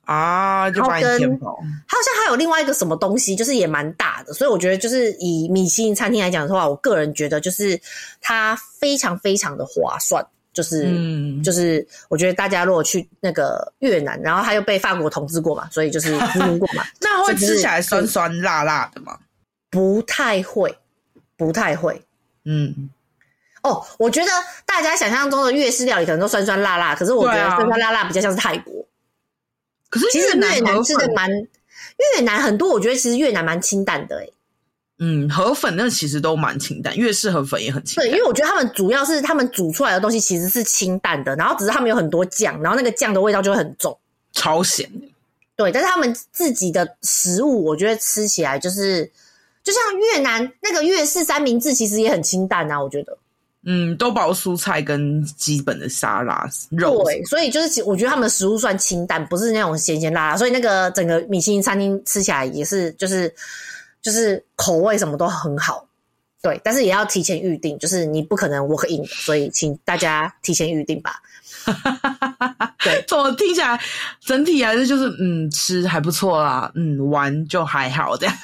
[0.06, 1.58] 啊，就把你填饱。
[1.88, 7.80] 它好像还有另外一个什么东西，就是也蛮大的，所以我觉得就是以米其林餐厅来讲的话，我个人觉得就是
[8.20, 19.18] 它非常非常的划算，就是嗯，就是我觉得大家如果去那个越南，然后它又被法国统治过嘛，所以就是殖民过嘛， 那会吃起来酸酸辣辣的吗？
[19.70, 20.76] 不太会，
[21.38, 22.02] 不太会。
[22.44, 22.90] 嗯，
[23.62, 24.32] 哦，我觉得
[24.66, 28.74] 大家想象中的粤式料理可能都酸酸辣辣，可是我觉得酸酸辣辣比较像是泰国。
[29.90, 34.34] 可是其实越南吃的蛮，越南很多，我觉得其实越南蛮清淡的诶、欸。
[34.98, 38.06] 嗯，河粉那其实都蛮清淡，越式河粉也很清淡。
[38.06, 43.96] 对，因为我觉得他们主要是他们煮出来的东西其实是清淡的，然后只是他们有很多酱，然后那个酱的味道就会很重，
[44.32, 44.90] 超咸。
[45.56, 49.12] 对，但是他们自己的食物，我觉得吃起来就是。
[49.63, 53.17] 就像越南那个越式三明治，其实也很清淡啊，我觉得。
[53.63, 57.04] 嗯，都包蔬菜跟基本的沙拉肉。
[57.04, 60.36] 对，所以就是我觉得他们的食物算清淡，不是那种咸咸辣辣。
[60.38, 63.32] 所以那个整个米其林餐厅吃起来也是，就是
[64.02, 65.86] 就是口味什么都很好。
[66.41, 71.21] 对，但是也要提前预定，就是你不可能 work in，所以请大家提前预定吧。
[72.84, 73.80] 对，怎么听起来
[74.21, 78.36] 整体还是就是嗯，吃还不错啦，嗯，玩就还好这样。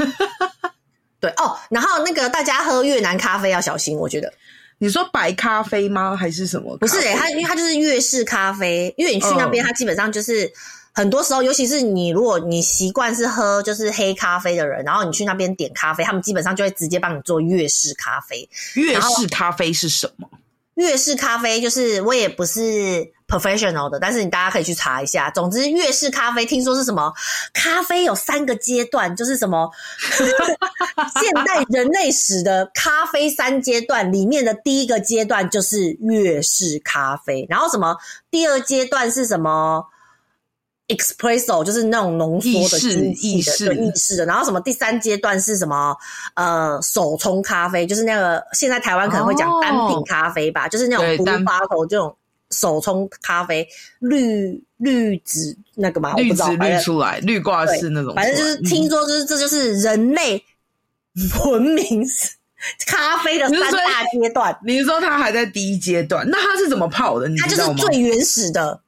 [1.28, 4.32] 对哦，然后那个大家喝越南咖啡要小心，我觉得。
[4.80, 6.16] 你说白咖啡吗？
[6.16, 6.78] 还是什么？
[6.78, 10.48] 不是诶、欸、它因为它就是越式咖啡，因为你去那边，它基本上就是
[10.94, 18.48] 很多时候，尤其是你如果你习惯是喝就是黑咖啡的人，然后你去那边点咖啡，他们基本上就会直接帮你做越式咖啡。
[18.76, 20.30] 越式咖啡是什么？
[20.78, 22.62] 月式咖啡就是我也不是
[23.28, 25.30] professional 的，但是你大家可以去查一下。
[25.32, 27.12] 总之，月式咖啡听说是什么？
[27.52, 29.70] 咖啡有三个阶段，就是什么
[31.20, 37.98] 现代人类史的咖啡三阶段里面的第一个阶段就是月式咖啡，然后什么
[38.30, 39.84] 第二阶段是什么
[40.88, 45.94] ？Espresso 就是那种浓缩的精细的、意式的，然后什么第三阶段是什么？
[46.36, 52.16] 呃，手冲咖啡，就是那个现在台湾可能会讲单品咖啡吧，哦、就是那种 blue bottle 这种
[52.52, 53.68] 手冲咖啡，
[54.00, 58.16] 绿绿纸那个嘛，绿纸滤出来，绿挂式那种。
[58.16, 60.42] 反正就是听说，就是这就是人类
[61.44, 62.06] 文明
[62.88, 64.58] 咖啡的三大阶段。
[64.66, 66.26] 你是说它还在第一阶段？
[66.30, 67.30] 那它是怎么泡的？
[67.38, 68.80] 它就是最原始的。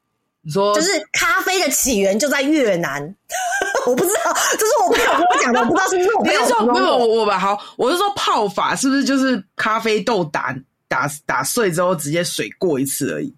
[0.42, 3.02] 你说就是咖啡的起源就在越南，
[3.86, 6.74] 我不知道，这是我朋友跟我讲的，我不知道是不是我朋友说的。
[6.74, 10.56] 没有，我我吧，好，我是说泡法是不是就是咖啡豆打
[10.88, 13.36] 打打碎之后直接水过一次而已？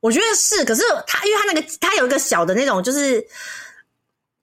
[0.00, 3.20] 我觉得是，可是它因为它那个它有一个小的那种，就是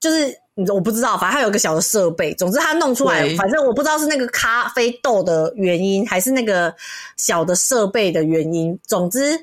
[0.02, 0.36] 就是
[0.73, 2.34] 我不知道，反正它有个小的设备。
[2.34, 6.76] 总之，它弄出来，反正我不知道是那个咖啡豆的原因，还是那个
[7.15, 8.78] 小的设备的原因。
[8.86, 9.39] 总之，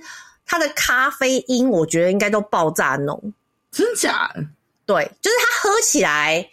[0.50, 3.32] 它的咖啡因我觉得应该都爆炸浓，
[3.70, 4.28] 真假？
[4.84, 6.44] 对，就是它喝起来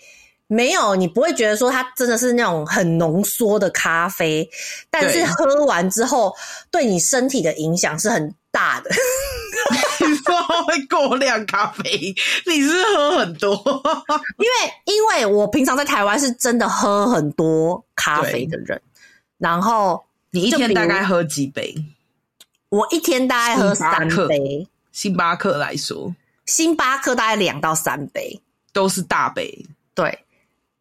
[0.45, 4.47] 没有，你不会觉得说它真的是那种很浓缩的咖啡，
[4.91, 6.31] 但是喝完之后
[6.69, 8.91] 对你身体的影响是很大的。
[10.05, 12.13] 你说会过量咖啡？
[12.45, 13.55] 你是喝很多？
[14.37, 18.79] 因为因为我平常在台湾是真的喝很多咖啡的人，
[19.39, 21.75] 然后你一天大概喝几杯？
[22.69, 24.67] 我一天大概喝三杯。
[24.91, 28.41] 星巴克来说，星巴克大概两到三杯，
[28.73, 29.65] 都是大杯。
[29.93, 30.25] 对，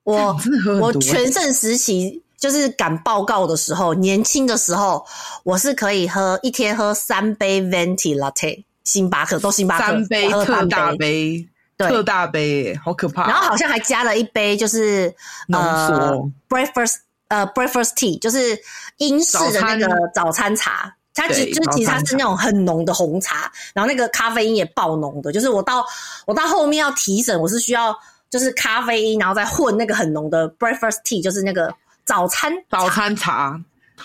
[0.05, 0.37] 我。
[0.81, 5.05] 我全盛时期就是赶报告的时候，年轻的时候，
[5.45, 8.65] 我是可以喝一天喝三杯 Venti Latte。
[8.85, 11.47] 星巴克都星巴克，三杯特大杯，
[11.77, 13.27] 对，特大杯，好可怕。
[13.27, 15.13] 然后好像还加了一杯，就是
[15.53, 16.13] 呃
[16.49, 18.59] breakfast 呃 breakfast tea，就是
[18.99, 20.95] 英式的那个早餐茶。
[21.17, 25.33] 它其实就是其实它是那种很浓的红茶，然后那个咖啡因也爆浓的。
[25.33, 25.85] 就是我到
[26.27, 27.93] 我到后面要提神，我是需要
[28.31, 31.75] 就是咖啡因，然后再混那个很浓的 breakfast tea，就是那个
[32.05, 33.61] 早餐早餐茶。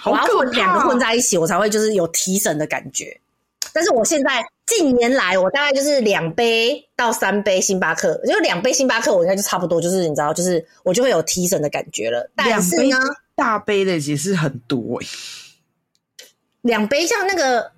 [0.05, 3.15] 我要混两个混在一起，我才会就是有提神的感觉。
[3.73, 4.43] 但是我现在。
[4.67, 12.31] 近年来，我大概就是两杯到三杯星巴克，就两杯星巴克，我应该就差不多，就是你知道，就是我就会有提神的感觉了。
[12.37, 12.95] 但是呢，
[13.35, 14.97] 大杯的也是很多
[16.61, 17.71] 两杯像那个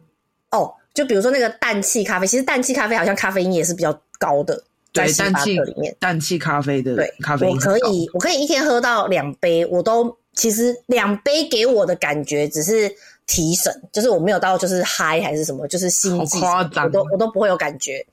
[0.52, 12.94] 哦，就比如说那个氮气咖啡，其实氮气咖啡好像咖啡因也是比较高的，在星巴克里面，氮气咖啡的对咖啡因，我可以我可以一天喝到两杯，我都其实两杯给我的感觉只是。
[13.26, 18.06] 提神，就是我没有到就是嗨还是什么，就是心悸，我都我都不会有感觉。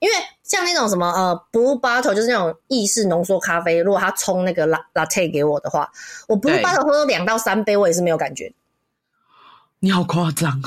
[0.00, 5.92] 因为像那种什么呃，Blue Bottle 就是那种意式浓缩咖啡，如果他冲那个 Latte 给我的话，
[6.28, 8.50] 我 Blue Bottle 喝两到三杯，我也是没有感觉。
[9.80, 10.60] 你好夸张，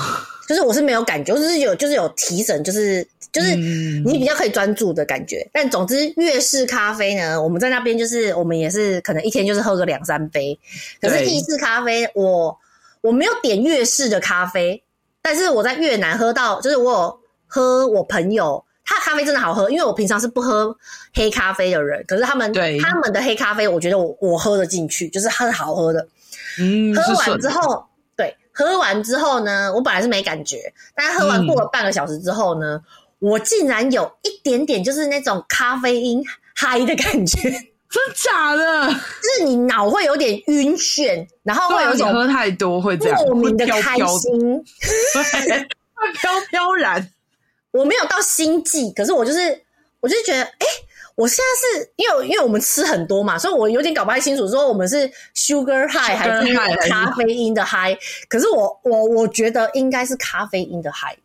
[0.47, 5.41] 就是我是没有感觉，就是有就是有提神，就是就是你比较可以专注的感觉。
[5.45, 10.58] 嗯、但总之，粤式咖啡呢，我们在那边就是我们也是可能一天就是喝个两三杯，
[11.02, 12.58] 可是意式咖啡我。
[13.02, 14.84] 我没有点粤式的咖啡，
[15.24, 20.78] 但是我在越南喝到，就是我有喝我朋友他的咖啡真的好喝，因为我平常是不喝
[21.12, 26.08] 黑咖啡的人，可是他们对他们的黑咖啡，我觉得我我喝得进去，就是很好喝的。
[26.60, 27.90] 嗯，喝完之后，对，
[28.65, 32.82] 喝完之后呢，我本来是没感觉，但是喝完过了半个小时之后呢，
[33.19, 36.24] 嗯、我竟然有一点点就是那种咖啡因
[36.56, 37.50] 嗨的感觉。
[37.91, 38.88] 真假的？
[38.88, 44.63] 就是你脑会有点晕眩，然后会有种喝太多会这样莫名的开心，
[45.12, 47.06] 会飘飘然。
[47.71, 49.62] 我没有到心悸，可是我就是，
[50.00, 50.67] 我就觉得，哎、欸，
[51.15, 57.97] 我现在是因为因为我们吃很多嘛，所以我有点搞不太清楚，说我们是 sugar high 还是咖啡因的 high。
[58.28, 61.17] 可是我我我觉得应该是咖啡因的 high，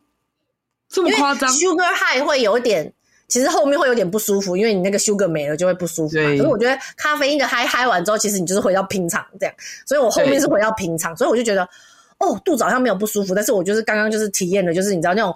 [0.88, 2.92] 这么夸张？sugar high 会有点。
[3.28, 6.30] 其实后面会有点不舒服，因为你那个 sugar 没了就会不舒服嘛。
[6.30, 9.54] 可是我觉得咖啡因的 high high 完之后，其实你就是回到平常这样。
[9.84, 11.68] 所以我后面是回到平常，所以我就觉得
[12.18, 15.34] 哦，肚子好像没有不舒服，但是我就是刚刚就是体验的，就是你知道那种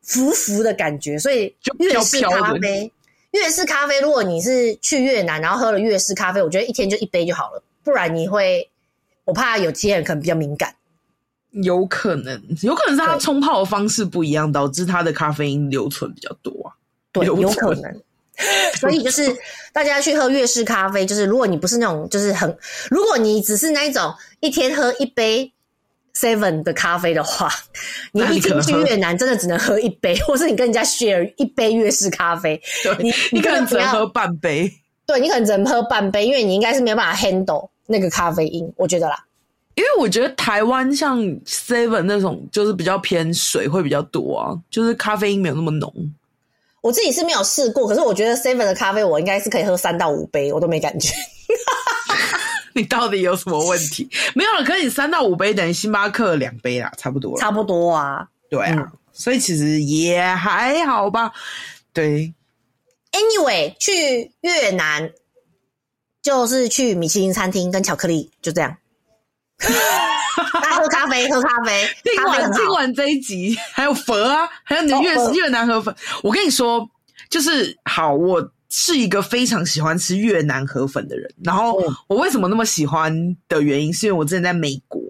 [0.00, 1.18] 浮浮的感觉。
[1.18, 2.90] 所以越是咖啡，
[3.36, 8.68] 粤式咖啡，如果你是去越南然后喝了越式咖啡，我觉得一天就一杯就好了，不然你会，
[9.24, 10.74] 我怕有些人可能比较敏感。
[11.62, 16.72] 有可能，有可能是它冲泡的方式不一样，导致它的咖啡因留存比较多啊。
[17.12, 18.02] 对，有可能，
[18.78, 19.34] 所以就是
[19.72, 22.58] 大家去喝越式咖啡，就是如果你不是那种，就是很，
[22.90, 25.50] 如果你只是那一种一天喝一杯
[26.16, 27.50] seven 的咖啡的话，
[28.12, 32.58] 你一进去越南真的只能喝一杯， 或是你跟人家 share 一杯越式咖啡，
[32.98, 34.72] 你 你可能只能喝半杯，
[35.06, 39.24] 对，你可能只能喝半杯，因为你应该是没有办法 handle 那个咖啡因，我觉得啦，
[39.74, 45.92] 因为我觉得台湾像 seven 那种就是比较偏水会比较多啊，就是咖啡因没有那么浓。
[46.82, 51.12] 我自己是没有试过，可是我觉得 Seven 的咖啡我应该是可以喝三到五杯，我都没感觉。
[52.76, 54.06] 你到底有什么问题？
[54.34, 57.38] 没有了，可以三到五杯等于星巴克两杯啦，差不多。
[57.40, 61.32] 差不多啊，对啊，嗯、所以其实也还好吧。
[61.94, 62.34] 对
[63.12, 65.10] ，Anyway，去越南
[66.22, 68.76] 就是去米其林餐厅跟巧克力，就这样。
[69.58, 71.88] 喝咖啡，喝咖啡。
[72.04, 75.96] 听完听完这一集，还有佛啊，还有你的越、哦、越南河粉。
[76.22, 76.86] 我跟你说，
[77.30, 78.46] 就是好，我
[78.78, 81.32] 是一个非常喜欢吃越南河粉的人。
[81.42, 85.00] 然后我为什么那么喜欢的原因，是因为我之前在美国，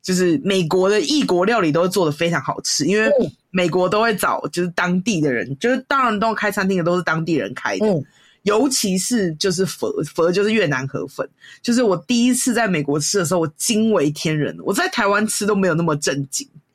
[0.00, 2.84] 就是美国的异国料理都做的非常好吃。
[2.86, 3.10] 因为
[3.50, 7.86] 美国都会找就是当地的人，就是当然都开餐厅的都是当地人开的。
[7.86, 8.04] 嗯
[8.42, 11.28] 尤其是就是佛佛就是越南河粉，
[11.60, 14.56] 就是我第一次在美国吃的时候，我惊为天人。
[14.62, 16.48] 我在台湾吃都没有那么震惊，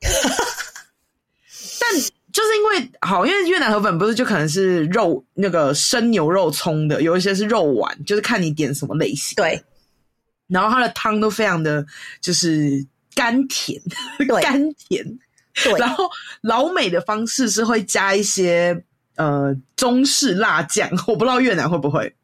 [1.80, 1.89] 但
[2.34, 9.36] 就是因为好，因为越南河粉不是就可能是肉那个生牛肉葱的，有一些是肉丸，就是看你点什么类型。
[9.36, 9.64] 对，
[10.48, 11.86] 然后它的汤都非常的
[12.20, 13.80] 就是甘甜，
[14.42, 15.06] 甘甜。
[15.64, 16.10] 对，然后
[16.42, 18.84] 老美的方式是会加一些
[19.16, 22.16] 呃中式辣酱， 我不知道越南会不会。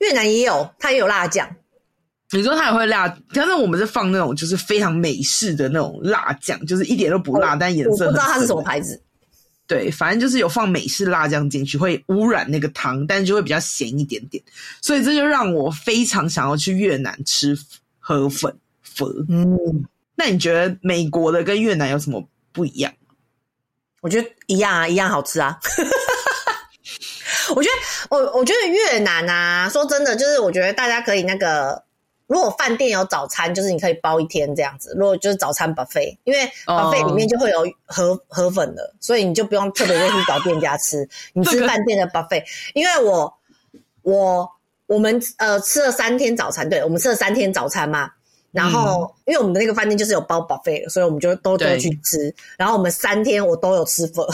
[0.00, 1.48] 越南也有，它也有辣酱。
[2.32, 8.06] 你说它也会辣，但是我们是放那种就是非常美式的那种辣酱，就是一点都不辣，哦、但颜色。
[8.06, 9.00] 我不知道它是什么牌子。
[9.74, 14.40] 对，反正就是有放美式辣酱进去，会污染那个汤，但是就会比较咸一点点。
[14.80, 17.58] 所以这就让我非常想要去越南吃
[17.98, 19.08] 河粉粉。
[19.28, 22.24] 嗯，那你觉得美国的跟越南有什么？
[22.52, 22.92] 不一样，
[24.00, 25.58] 我觉得一样啊，一样好吃啊。
[27.56, 31.82] 我觉得，我我觉得越南啊，说真的，就是我觉得大家可以那个，
[32.26, 34.94] 如果饭店有早餐，就是你可以包一天这样子。
[34.96, 42.42] 如果就是早餐 buffet，因为 buffet 里面就会有河河粉的，所以你就不用特别再去找店家吃，你吃饭店的 buffet。
[42.72, 43.34] 因为我
[44.02, 44.48] 我
[44.86, 48.10] 我们呃吃了三天早餐，对，我们吃了三天早餐嘛。
[48.50, 52.32] 然后，嗯、因为我们的那个饭店就是有包 buffet 的，所以我们就都都去吃。
[52.56, 54.24] 然后我们三天我都有吃粉，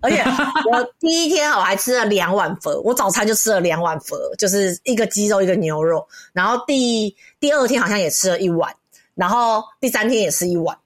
[0.00, 0.22] 而且
[0.70, 6.06] 我第一天我还吃了两碗粉，我早餐就吃了两碗粉，就是一个鸡肉一个牛肉。
[6.32, 8.74] 然后第第二天好像也吃了一碗，
[9.14, 10.76] 然后第三天也吃一碗。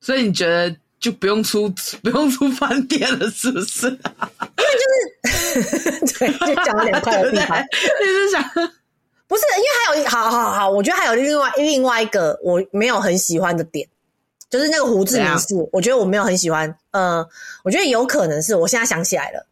[0.00, 1.68] 所以你觉得就不用出
[2.02, 3.86] 不用出饭店了，是不是？
[3.88, 4.00] 因为
[5.20, 8.42] 就是 对，就讲了两块的地方， 你是想？
[9.28, 13.88] 不是，因为还有好好好，我觉得还有另外另外一个我没有很喜欢的点，
[14.52, 16.72] 就是那个胡志明市，我觉得我没有很喜欢。
[16.90, 17.26] 呃，
[17.64, 19.46] 我觉得有可能是我现在想起来了，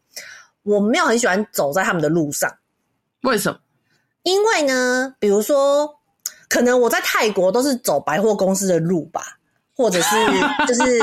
[0.61, 2.53] 我没有很喜欢走在他们的路上。
[3.23, 3.57] 为什么？
[4.21, 5.89] 因为呢，比如说，
[6.47, 9.39] 可能我在泰国都是走百货公司的路吧。
[9.73, 10.15] 或者是
[10.67, 10.99] 就是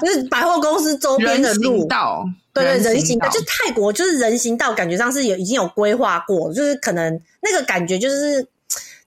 [0.00, 2.24] 就是百货公司周边的路道，
[2.54, 8.46] 对对，人行道，就泰国就是人行道，感觉上是有已经有规划过，就是可能那个感觉就是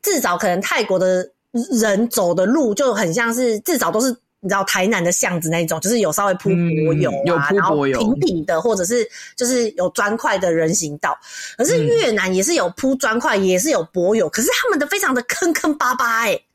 [0.04, 1.28] 至少可能泰国的
[1.72, 4.16] 人走的路就很像是至少都是
[4.46, 11.18] 你知道台南的巷子那种，就是有稍微铺柏油啊，嗯、有铺柏油，然后平平的，或者是就是有砖块的人行道。
[11.58, 16.46] 可是越南也是有铺砖块，也是有柏油，可是他们的非常的坑坑巴巴哎、欸。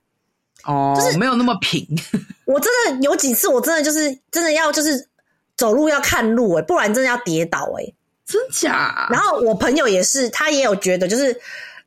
[0.62, 1.84] 哦，就是没有那么平。
[2.47, 5.09] 我真的有几次，我真的就是真的要就是
[5.57, 9.09] 走路要看路哎、欸，不然真的要跌倒哎、欸，真假？
[9.11, 11.36] 然后我朋友也是，他也有觉得，就是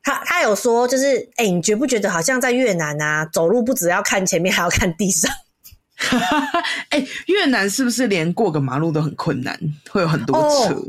[0.02, 5.30] 他他有说，就是哎、欸，你觉不觉得好像在越南啊，走路不只要看前面，还要看地上？
[6.90, 9.58] 哎、欸，越南是不是连过个马路都很困难，
[9.90, 10.36] 会有很多
[10.66, 10.74] 车？
[10.74, 10.84] 哦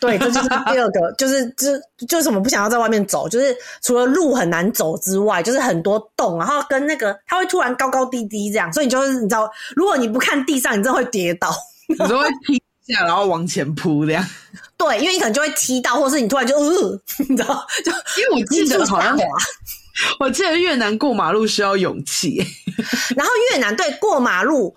[0.00, 11.54] 对，这就是第二个，就是就就是我们不想要在外面走，就是除了路很难走之外，就是很多洞，然后跟那个它会突然高高低低这样，所以你就是你知道，如果你不看地上，你真的会跌倒，
[11.86, 12.60] 你就会踢
[12.92, 14.26] 下，然后往前扑这样。
[14.76, 19.16] 对，因为你可能就会踢到，或是你突然就呃， 你知道，就因为我记得好像，
[20.20, 22.38] 我记得越南过马路需要勇气，
[23.16, 24.74] 然后越南对过马路，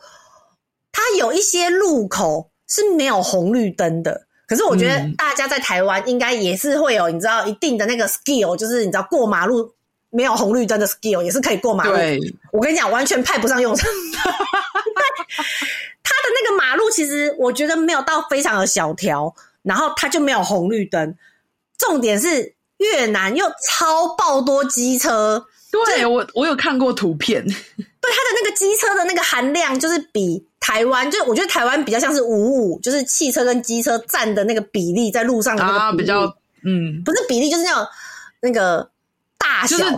[0.91, 4.27] 它有一些路口是没有红绿灯的。
[4.47, 9.73] 可是我觉得大家在台湾应该也是会有你知道一定的那个 skill，就是你知道过马路
[10.11, 11.93] 没有红绿灯的 skill 也是可以过马路。
[11.93, 12.19] 对，
[12.53, 13.89] 我跟你讲，完全派不上用场。
[16.03, 21.15] 他的那个马路其实我觉得没有到非常的小条，然后它就没有红绿灯。
[21.79, 25.45] 重点是越南又超爆多机车。
[25.87, 27.43] 对，我我有看过图片。
[27.45, 30.45] 对，它的那个机车的那个含量就是比。
[30.61, 36.21] 台湾就我觉得台湾比较像是五五，就是汽车跟机车占的那个比例，在路上的那个比、啊、比较
[36.63, 37.85] 嗯，不是比例，就是那种
[38.41, 38.89] 那个
[39.45, 39.91] 大小、就是、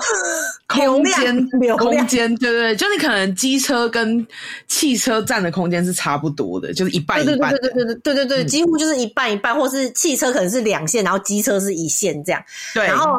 [0.68, 4.28] 空间空间，对对，就你可能机车跟
[4.68, 12.44] 汽车占的空间是差不多的，就是一半一半，对对对对对对对对，嗯、几乎就是一半一半，或是汽车可能是两线，然后机车是一线这样。
[12.74, 13.18] 对，然后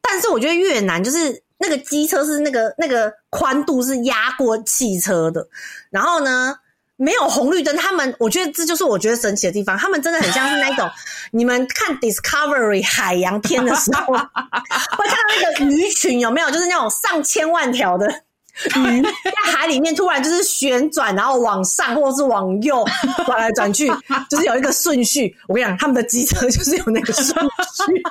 [0.00, 5.46] 但是我觉得越南就是那个机车是那个那个宽度是压过汽车的，
[5.90, 6.56] 然后呢。
[6.96, 9.76] 没有红绿灯，他们我觉得这就是我觉得神奇的地方。
[9.76, 10.88] 他们真的很像是那种
[11.30, 16.50] 你们看 Discovery 海洋片的时候， 会看到那个鱼群有没有？
[16.50, 18.06] 就是那种上千万条的
[18.74, 22.82] 鱼在海里面突然就是旋转，然后往上或者是往右
[23.26, 23.86] 转来转去，
[24.30, 25.36] 就是有一个顺序。
[25.48, 28.02] 我跟你讲，他们的机车就是有那个顺序。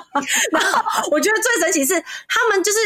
[0.52, 0.80] 然后
[1.10, 2.78] 我觉得最神奇是他们就是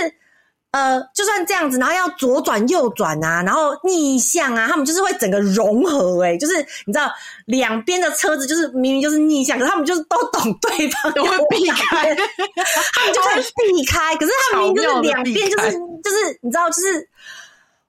[0.73, 6.57] 呃，就算这样子，然后要左转右转啊，然后逆向啊，他们就是会整个融合、欸，哎，就是
[6.87, 7.11] 你知道
[7.47, 12.15] 两边的车子就是明明就是逆向，可是他们就是都懂对方，都会避开，
[12.95, 17.09] 他们就会避开，可是他们明明就是两边就是就是你知道就是。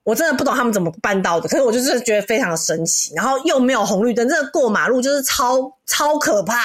[0.04, 6.56] 我真的不懂他们怎么办到的，可是我就是觉得非常的神奇，然后又没有红绿灯，这个过马路就是超超可怕。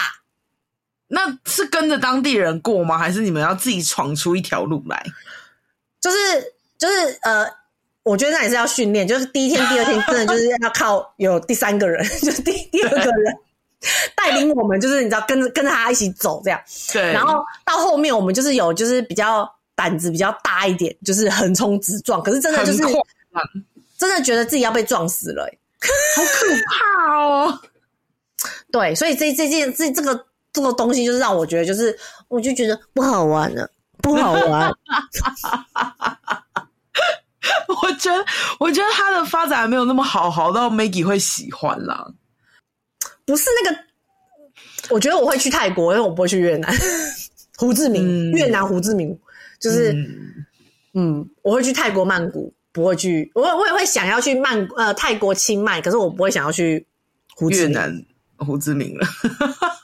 [1.07, 2.97] 那是跟着当地人过吗？
[2.97, 5.05] 还是你们要自己闯出一条路来？
[5.99, 6.17] 就是
[6.77, 7.47] 就是呃，
[8.03, 13.37] 我觉得那也是要训练，就是第一天、第二天真的就是要靠有第三个人， 就是第第二个人
[14.15, 16.59] 带领我们，就是你知道跟着跟着他一起走这样。
[16.91, 17.13] 对。
[17.13, 22.83] 然后到后面我们就是有就是比较胆子比较大一点，就是横冲直撞，可是真的就是。
[23.99, 25.59] 真的觉得自己要被撞死了，欸，
[26.15, 27.59] 好可怕哦！
[28.71, 33.67] 对，所以这这件这这个这个东西，就是让我觉得，就是我就觉得不好玩了，
[34.07, 34.71] 不好玩。
[37.81, 38.25] 我觉得，
[38.59, 42.07] 我觉得他的发展还没有那么好，好到 Maggie 会喜欢啦。
[43.25, 43.77] 不是那个，
[44.89, 46.73] 我觉得我会去泰国，因为我不会去越南。
[47.57, 49.17] 胡志明，嗯、越南胡志明，
[49.59, 50.45] 就是嗯，
[50.93, 52.53] 嗯，我会去泰国曼谷。
[52.73, 56.85] 不会去，我我也会想要去曼呃泰国清迈，可是我不会想要去
[57.35, 57.69] 胡志明。
[57.69, 58.05] 越南
[58.37, 59.07] 胡志明了，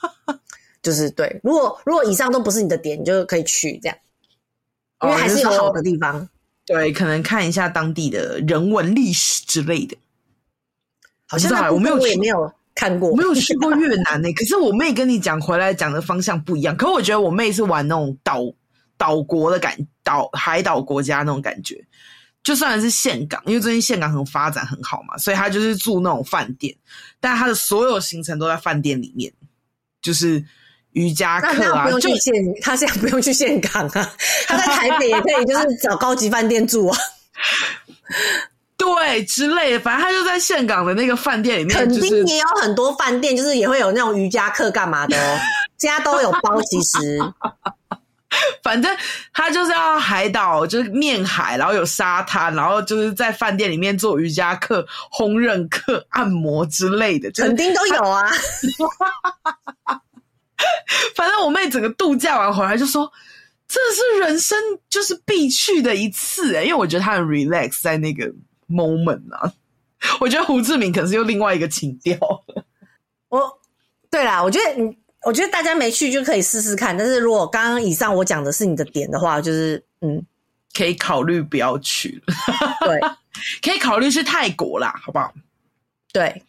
[0.80, 1.40] 就是对。
[1.42, 3.98] 如果如果以上都不是你的点，你就可以去这样，
[5.04, 6.18] 因为还是有好的地方。
[6.18, 6.28] 哦、
[6.66, 9.96] 对，可能看一下当地的人文历史之类的。
[11.26, 14.32] 好像我没有，我也没有看过，我没有去过越南呢、欸。
[14.34, 16.76] 可是我妹跟你讲回来讲的方向不一样。
[16.76, 18.40] 可是我觉得我妹是玩那种岛
[18.96, 21.84] 岛国的感，岛海岛国家那种感觉。
[22.42, 26.76] 就算是岘港，因为最近岘港很发展很好嘛，所以他就是住那种饭店，
[27.18, 29.32] 但他的所有行程都在饭店里面，
[30.02, 30.44] 就是
[30.94, 34.12] 瑜伽课啊，不用去峴，他现在不用去岘港啊，
[34.48, 36.98] 他在台北也可以，就是找高级饭店住啊，
[38.76, 45.38] 对之类的，反正他就在岘港的那个饭店里面，肯定也有很多饭店，就是也会有那种瑜伽课干嘛的哦，
[45.78, 47.20] 现在都有包，其实。
[48.64, 48.90] 反正
[49.32, 58.28] 他就是要海岛，就是面海，然后有沙滩，然后就是在饭店里面做瑜伽课、烹饪课、按摩之类的，肯定都有啊。
[61.16, 63.10] 反正我妹整个度假完回来就说
[63.68, 64.58] ：“这是人生
[64.88, 68.32] 就是必去的一次。”哎，因为我觉得她很 relax 在那个
[68.68, 69.52] moment 啊。
[70.20, 72.18] 我觉得胡志明可能是又另外一个情调。
[73.28, 73.58] 我，
[74.10, 74.96] 对啦，我觉得你。
[75.26, 80.22] 我觉得大家没去就可以试试看，但是如果刚刚以上我讲的是你的点的话，就是嗯，
[80.74, 82.34] 可以考虑不要去了。
[82.86, 83.00] 对，
[83.62, 85.32] 可以考虑去泰国啦，好不好？
[86.12, 86.42] 对，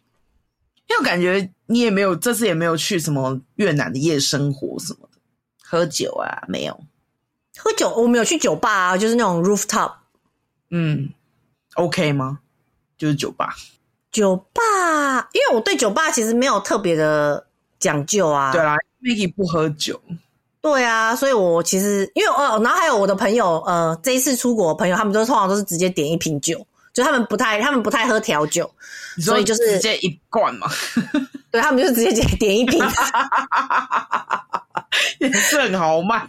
[0.88, 5.18] 因为我感觉你也没有这次也没有去什么越南的夜生活什么的，
[5.62, 6.78] 喝酒啊没有？
[7.56, 9.92] 喝酒我没有去酒吧啊，就是那种 rooftop。
[10.70, 11.10] 嗯
[11.74, 12.40] ，OK 吗？
[12.98, 13.54] 就是酒吧。
[14.10, 17.44] 酒吧，因为我对酒吧其实没有特别的。
[17.78, 20.00] 讲究啊，对啊，Maggie 不喝酒，
[20.62, 26.66] 对啊，所以我其实因为哦，然后还有我的朋友，呃，这一次出国的朋友，他们都通常都是直接点一瓶酒，
[26.96, 28.70] 就他们不太，他们不太喝调酒，
[29.18, 30.66] 所以就是直接一罐嘛，
[31.52, 32.82] 对他们就直接点点一瓶，
[35.20, 36.26] 也是很豪迈。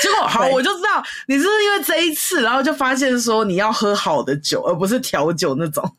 [0.00, 5.96] 结果好，我就知道你是不是因为这一次，然后就发现说你要喝好的酒，而不是调酒那种，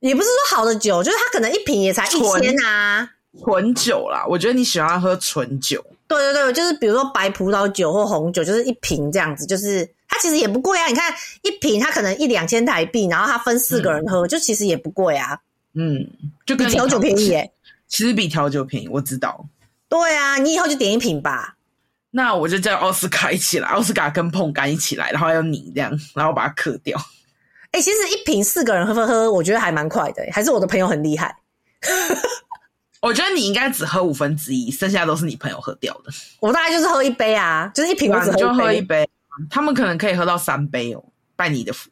[0.00, 3.08] 也不是说好的酒，就是他可能一瓶也才一千啊。
[3.44, 5.84] 纯酒啦，我觉得你喜欢喝纯酒。
[6.08, 10.86] 对对对，就是比如说白葡萄酒或红酒，就是一瓶这样子，就是它其实也不贵啊。
[10.86, 15.38] 你看一瓶，它可能一两千台币，然后它分四个人喝，嗯、就其实也不贵啊。
[15.74, 16.06] 嗯，
[16.46, 17.52] 就比调酒便宜耶、欸。
[17.88, 19.46] 其实比调酒便宜，我知道。
[19.88, 21.56] 对啊，你以后就点一瓶吧。
[22.10, 26.98] 那我就叫奥斯卡一起来，奥斯卡跟碰干一起来，然后还有你这样，然后把它嗑掉。
[27.72, 31.36] 哎、欸，其实一瓶四个人喝喝喝，我觉得还蛮快的、欸，还是我的朋友很厉害。
[33.06, 36.10] 我觉得你应该只喝五分之一，剩下都是你朋友喝掉的。
[36.40, 39.08] 我大概就是喝一杯啊，就是一瓶我只就喝一杯。
[39.48, 41.04] 他们可能可以喝到三杯哦，
[41.36, 41.88] 拜你的福。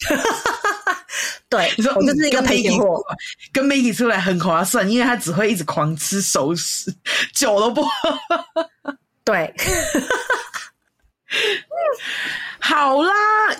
[1.48, 3.00] 对，你说我就是一个陪酒货，
[3.52, 6.92] 跟 Maggie 出来很划算，因为他只会一直狂吃熟食，
[7.32, 7.88] 酒都不喝。
[9.22, 9.54] 对，
[12.58, 13.12] 好啦，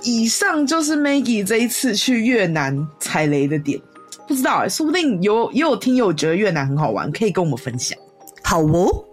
[0.02, 3.80] 以上就是 Maggie 这一次去越南踩雷的点。
[4.26, 7.98] 不知道哎、欸，说不定有也有听友觉得越南很好玩，可以跟我们分享。
[8.42, 9.04] 好哦，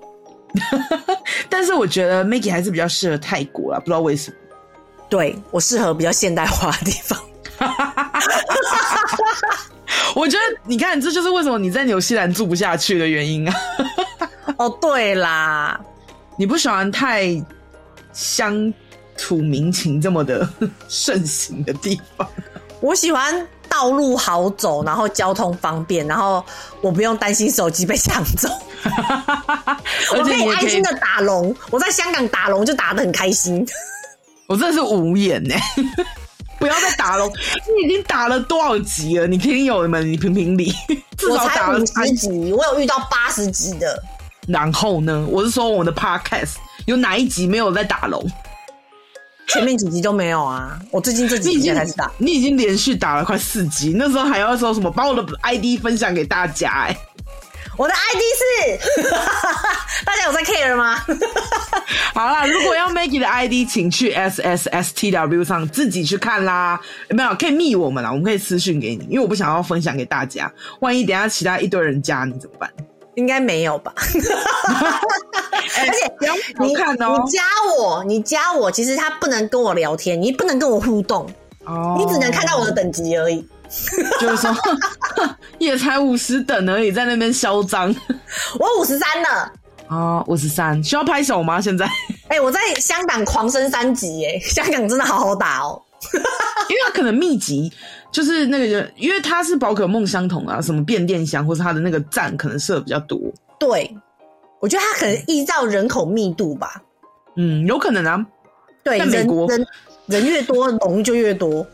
[1.49, 4.38] 但是我觉得 Maggie 还是比较适合泰国啦，不知道为什么。
[5.10, 7.20] 对，我适合比较现代化的地方。
[10.16, 13.55] 我觉得你看，这就是为什么你在纽西兰住不下去的原因啊。
[14.57, 15.80] 哦，对啦，
[16.38, 17.30] 你不喜欢太
[18.14, 18.74] 乡
[19.18, 20.47] 土民情这么的
[20.88, 22.28] 盛行的地方？
[22.82, 26.43] 我喜欢道路好走，然后交通方便，然后
[26.82, 28.49] 我不用担心手机被抢走，
[30.15, 31.55] 我可以安心的打龙。
[31.69, 33.65] 我在香港打龙就打的很开心。
[34.47, 35.53] 我真的是无言呢，
[36.57, 37.30] 不要再打龙！
[37.30, 39.27] 你已经打了多少集了？
[39.27, 40.73] 你听友们，你评评理。
[41.15, 44.01] 至少打了五十集，我有遇到八十集的。
[44.47, 45.23] 然后呢？
[45.30, 46.55] 我是说我的 podcast
[46.88, 48.25] 有哪一集没有在打龙？
[49.50, 50.80] 前面几集都没有啊！
[50.91, 52.12] 我最近这几集才是打。
[52.18, 56.97] 你已经连续打了快四集，那时候还要说什么把我的 ID 分享给大家哎、欸。
[57.78, 59.02] 我的 ID 是，
[60.06, 61.02] 大家有在 care 吗？
[62.14, 66.80] 好啦，如果要 Maggie 的 ID，请去 S S S T W 上自己去看啦。
[67.10, 72.70] 有没有可以密我们啦，我们可以私讯给你，因为我不想要分享给大家，万一等下其他一堆人加你怎么办？
[73.20, 73.93] 应该没有吧？
[75.78, 76.11] 而且
[76.59, 77.43] 你看哦，你加
[77.78, 81.30] 我，你加我，其实他不能跟我聊天，你不能跟我互动
[81.65, 83.47] 哦，你只能看到我的等级而已。
[84.20, 84.51] 就是说，
[85.59, 87.95] 也才五十等而已，在那边嚣张。
[88.59, 89.51] 我五十三了
[89.89, 91.61] 哦，五十三，需要拍手吗？
[91.61, 91.86] 现在？
[92.30, 95.80] 哎、欸，我在香港狂升三级，哎，香港真的好好打哦。
[96.70, 97.72] 因为他可能密集，
[98.12, 103.20] 就是那个，因为它是宝可梦相同啊，什么变电箱，或是它的那个站可能设的比较多。
[103.60, 103.95] 对，
[104.60, 106.82] 我觉得它可能依照人口密度吧。
[107.36, 108.26] 嗯，有可能啊。
[108.84, 109.60] 对，在美国人
[110.07, 111.66] 人，人越多，龙就越多。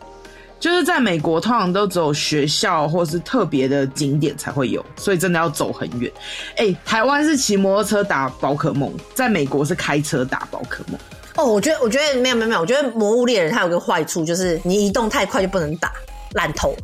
[0.60, 6.12] 就是在美国，通常都只有学校或是特别的景点才会有，所以真的要走很远。
[6.52, 10.98] 哎、欸，台湾是骑摩托车打宝可梦，在美国是开车打宝可梦。
[11.36, 15.92] 哦，我觉得，我觉得没有没有没有，我觉得魔物猎人它有个坏处，就是你移动太快就不能打，
[16.36, 16.76] 烂透。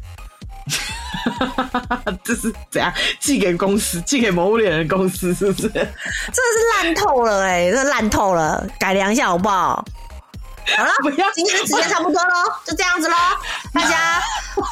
[2.23, 2.91] 这是怎样？
[3.19, 5.69] 寄给公司，寄给某物猎人公司是不是？
[5.69, 9.85] 真的是烂透了哎、欸，真的烂透了，改良一下好不好？
[10.77, 10.91] 好了，
[11.33, 13.15] 今天的时间差不多喽，就这样子喽。
[13.73, 14.21] 大家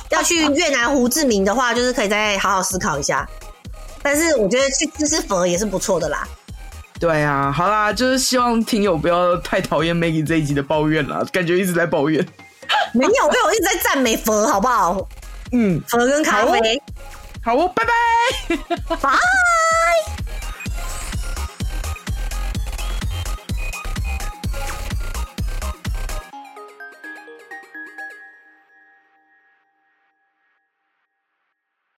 [0.09, 3.27] 要去越南胡志明的话，就是可以再好好思考一下。
[4.01, 6.27] 但是我觉得去吃吃佛也是不错的啦。
[6.99, 12.25] 对啊，好啦，就是希望听友不要太讨厌 Maggie 这一集的抱怨啦，感觉一直在抱怨。
[12.93, 15.07] 没有，没有，一直在赞美佛，好不好？
[15.51, 16.81] 嗯，佛跟咖啡。
[17.43, 19.09] 好哦，好哦，拜拜，拜。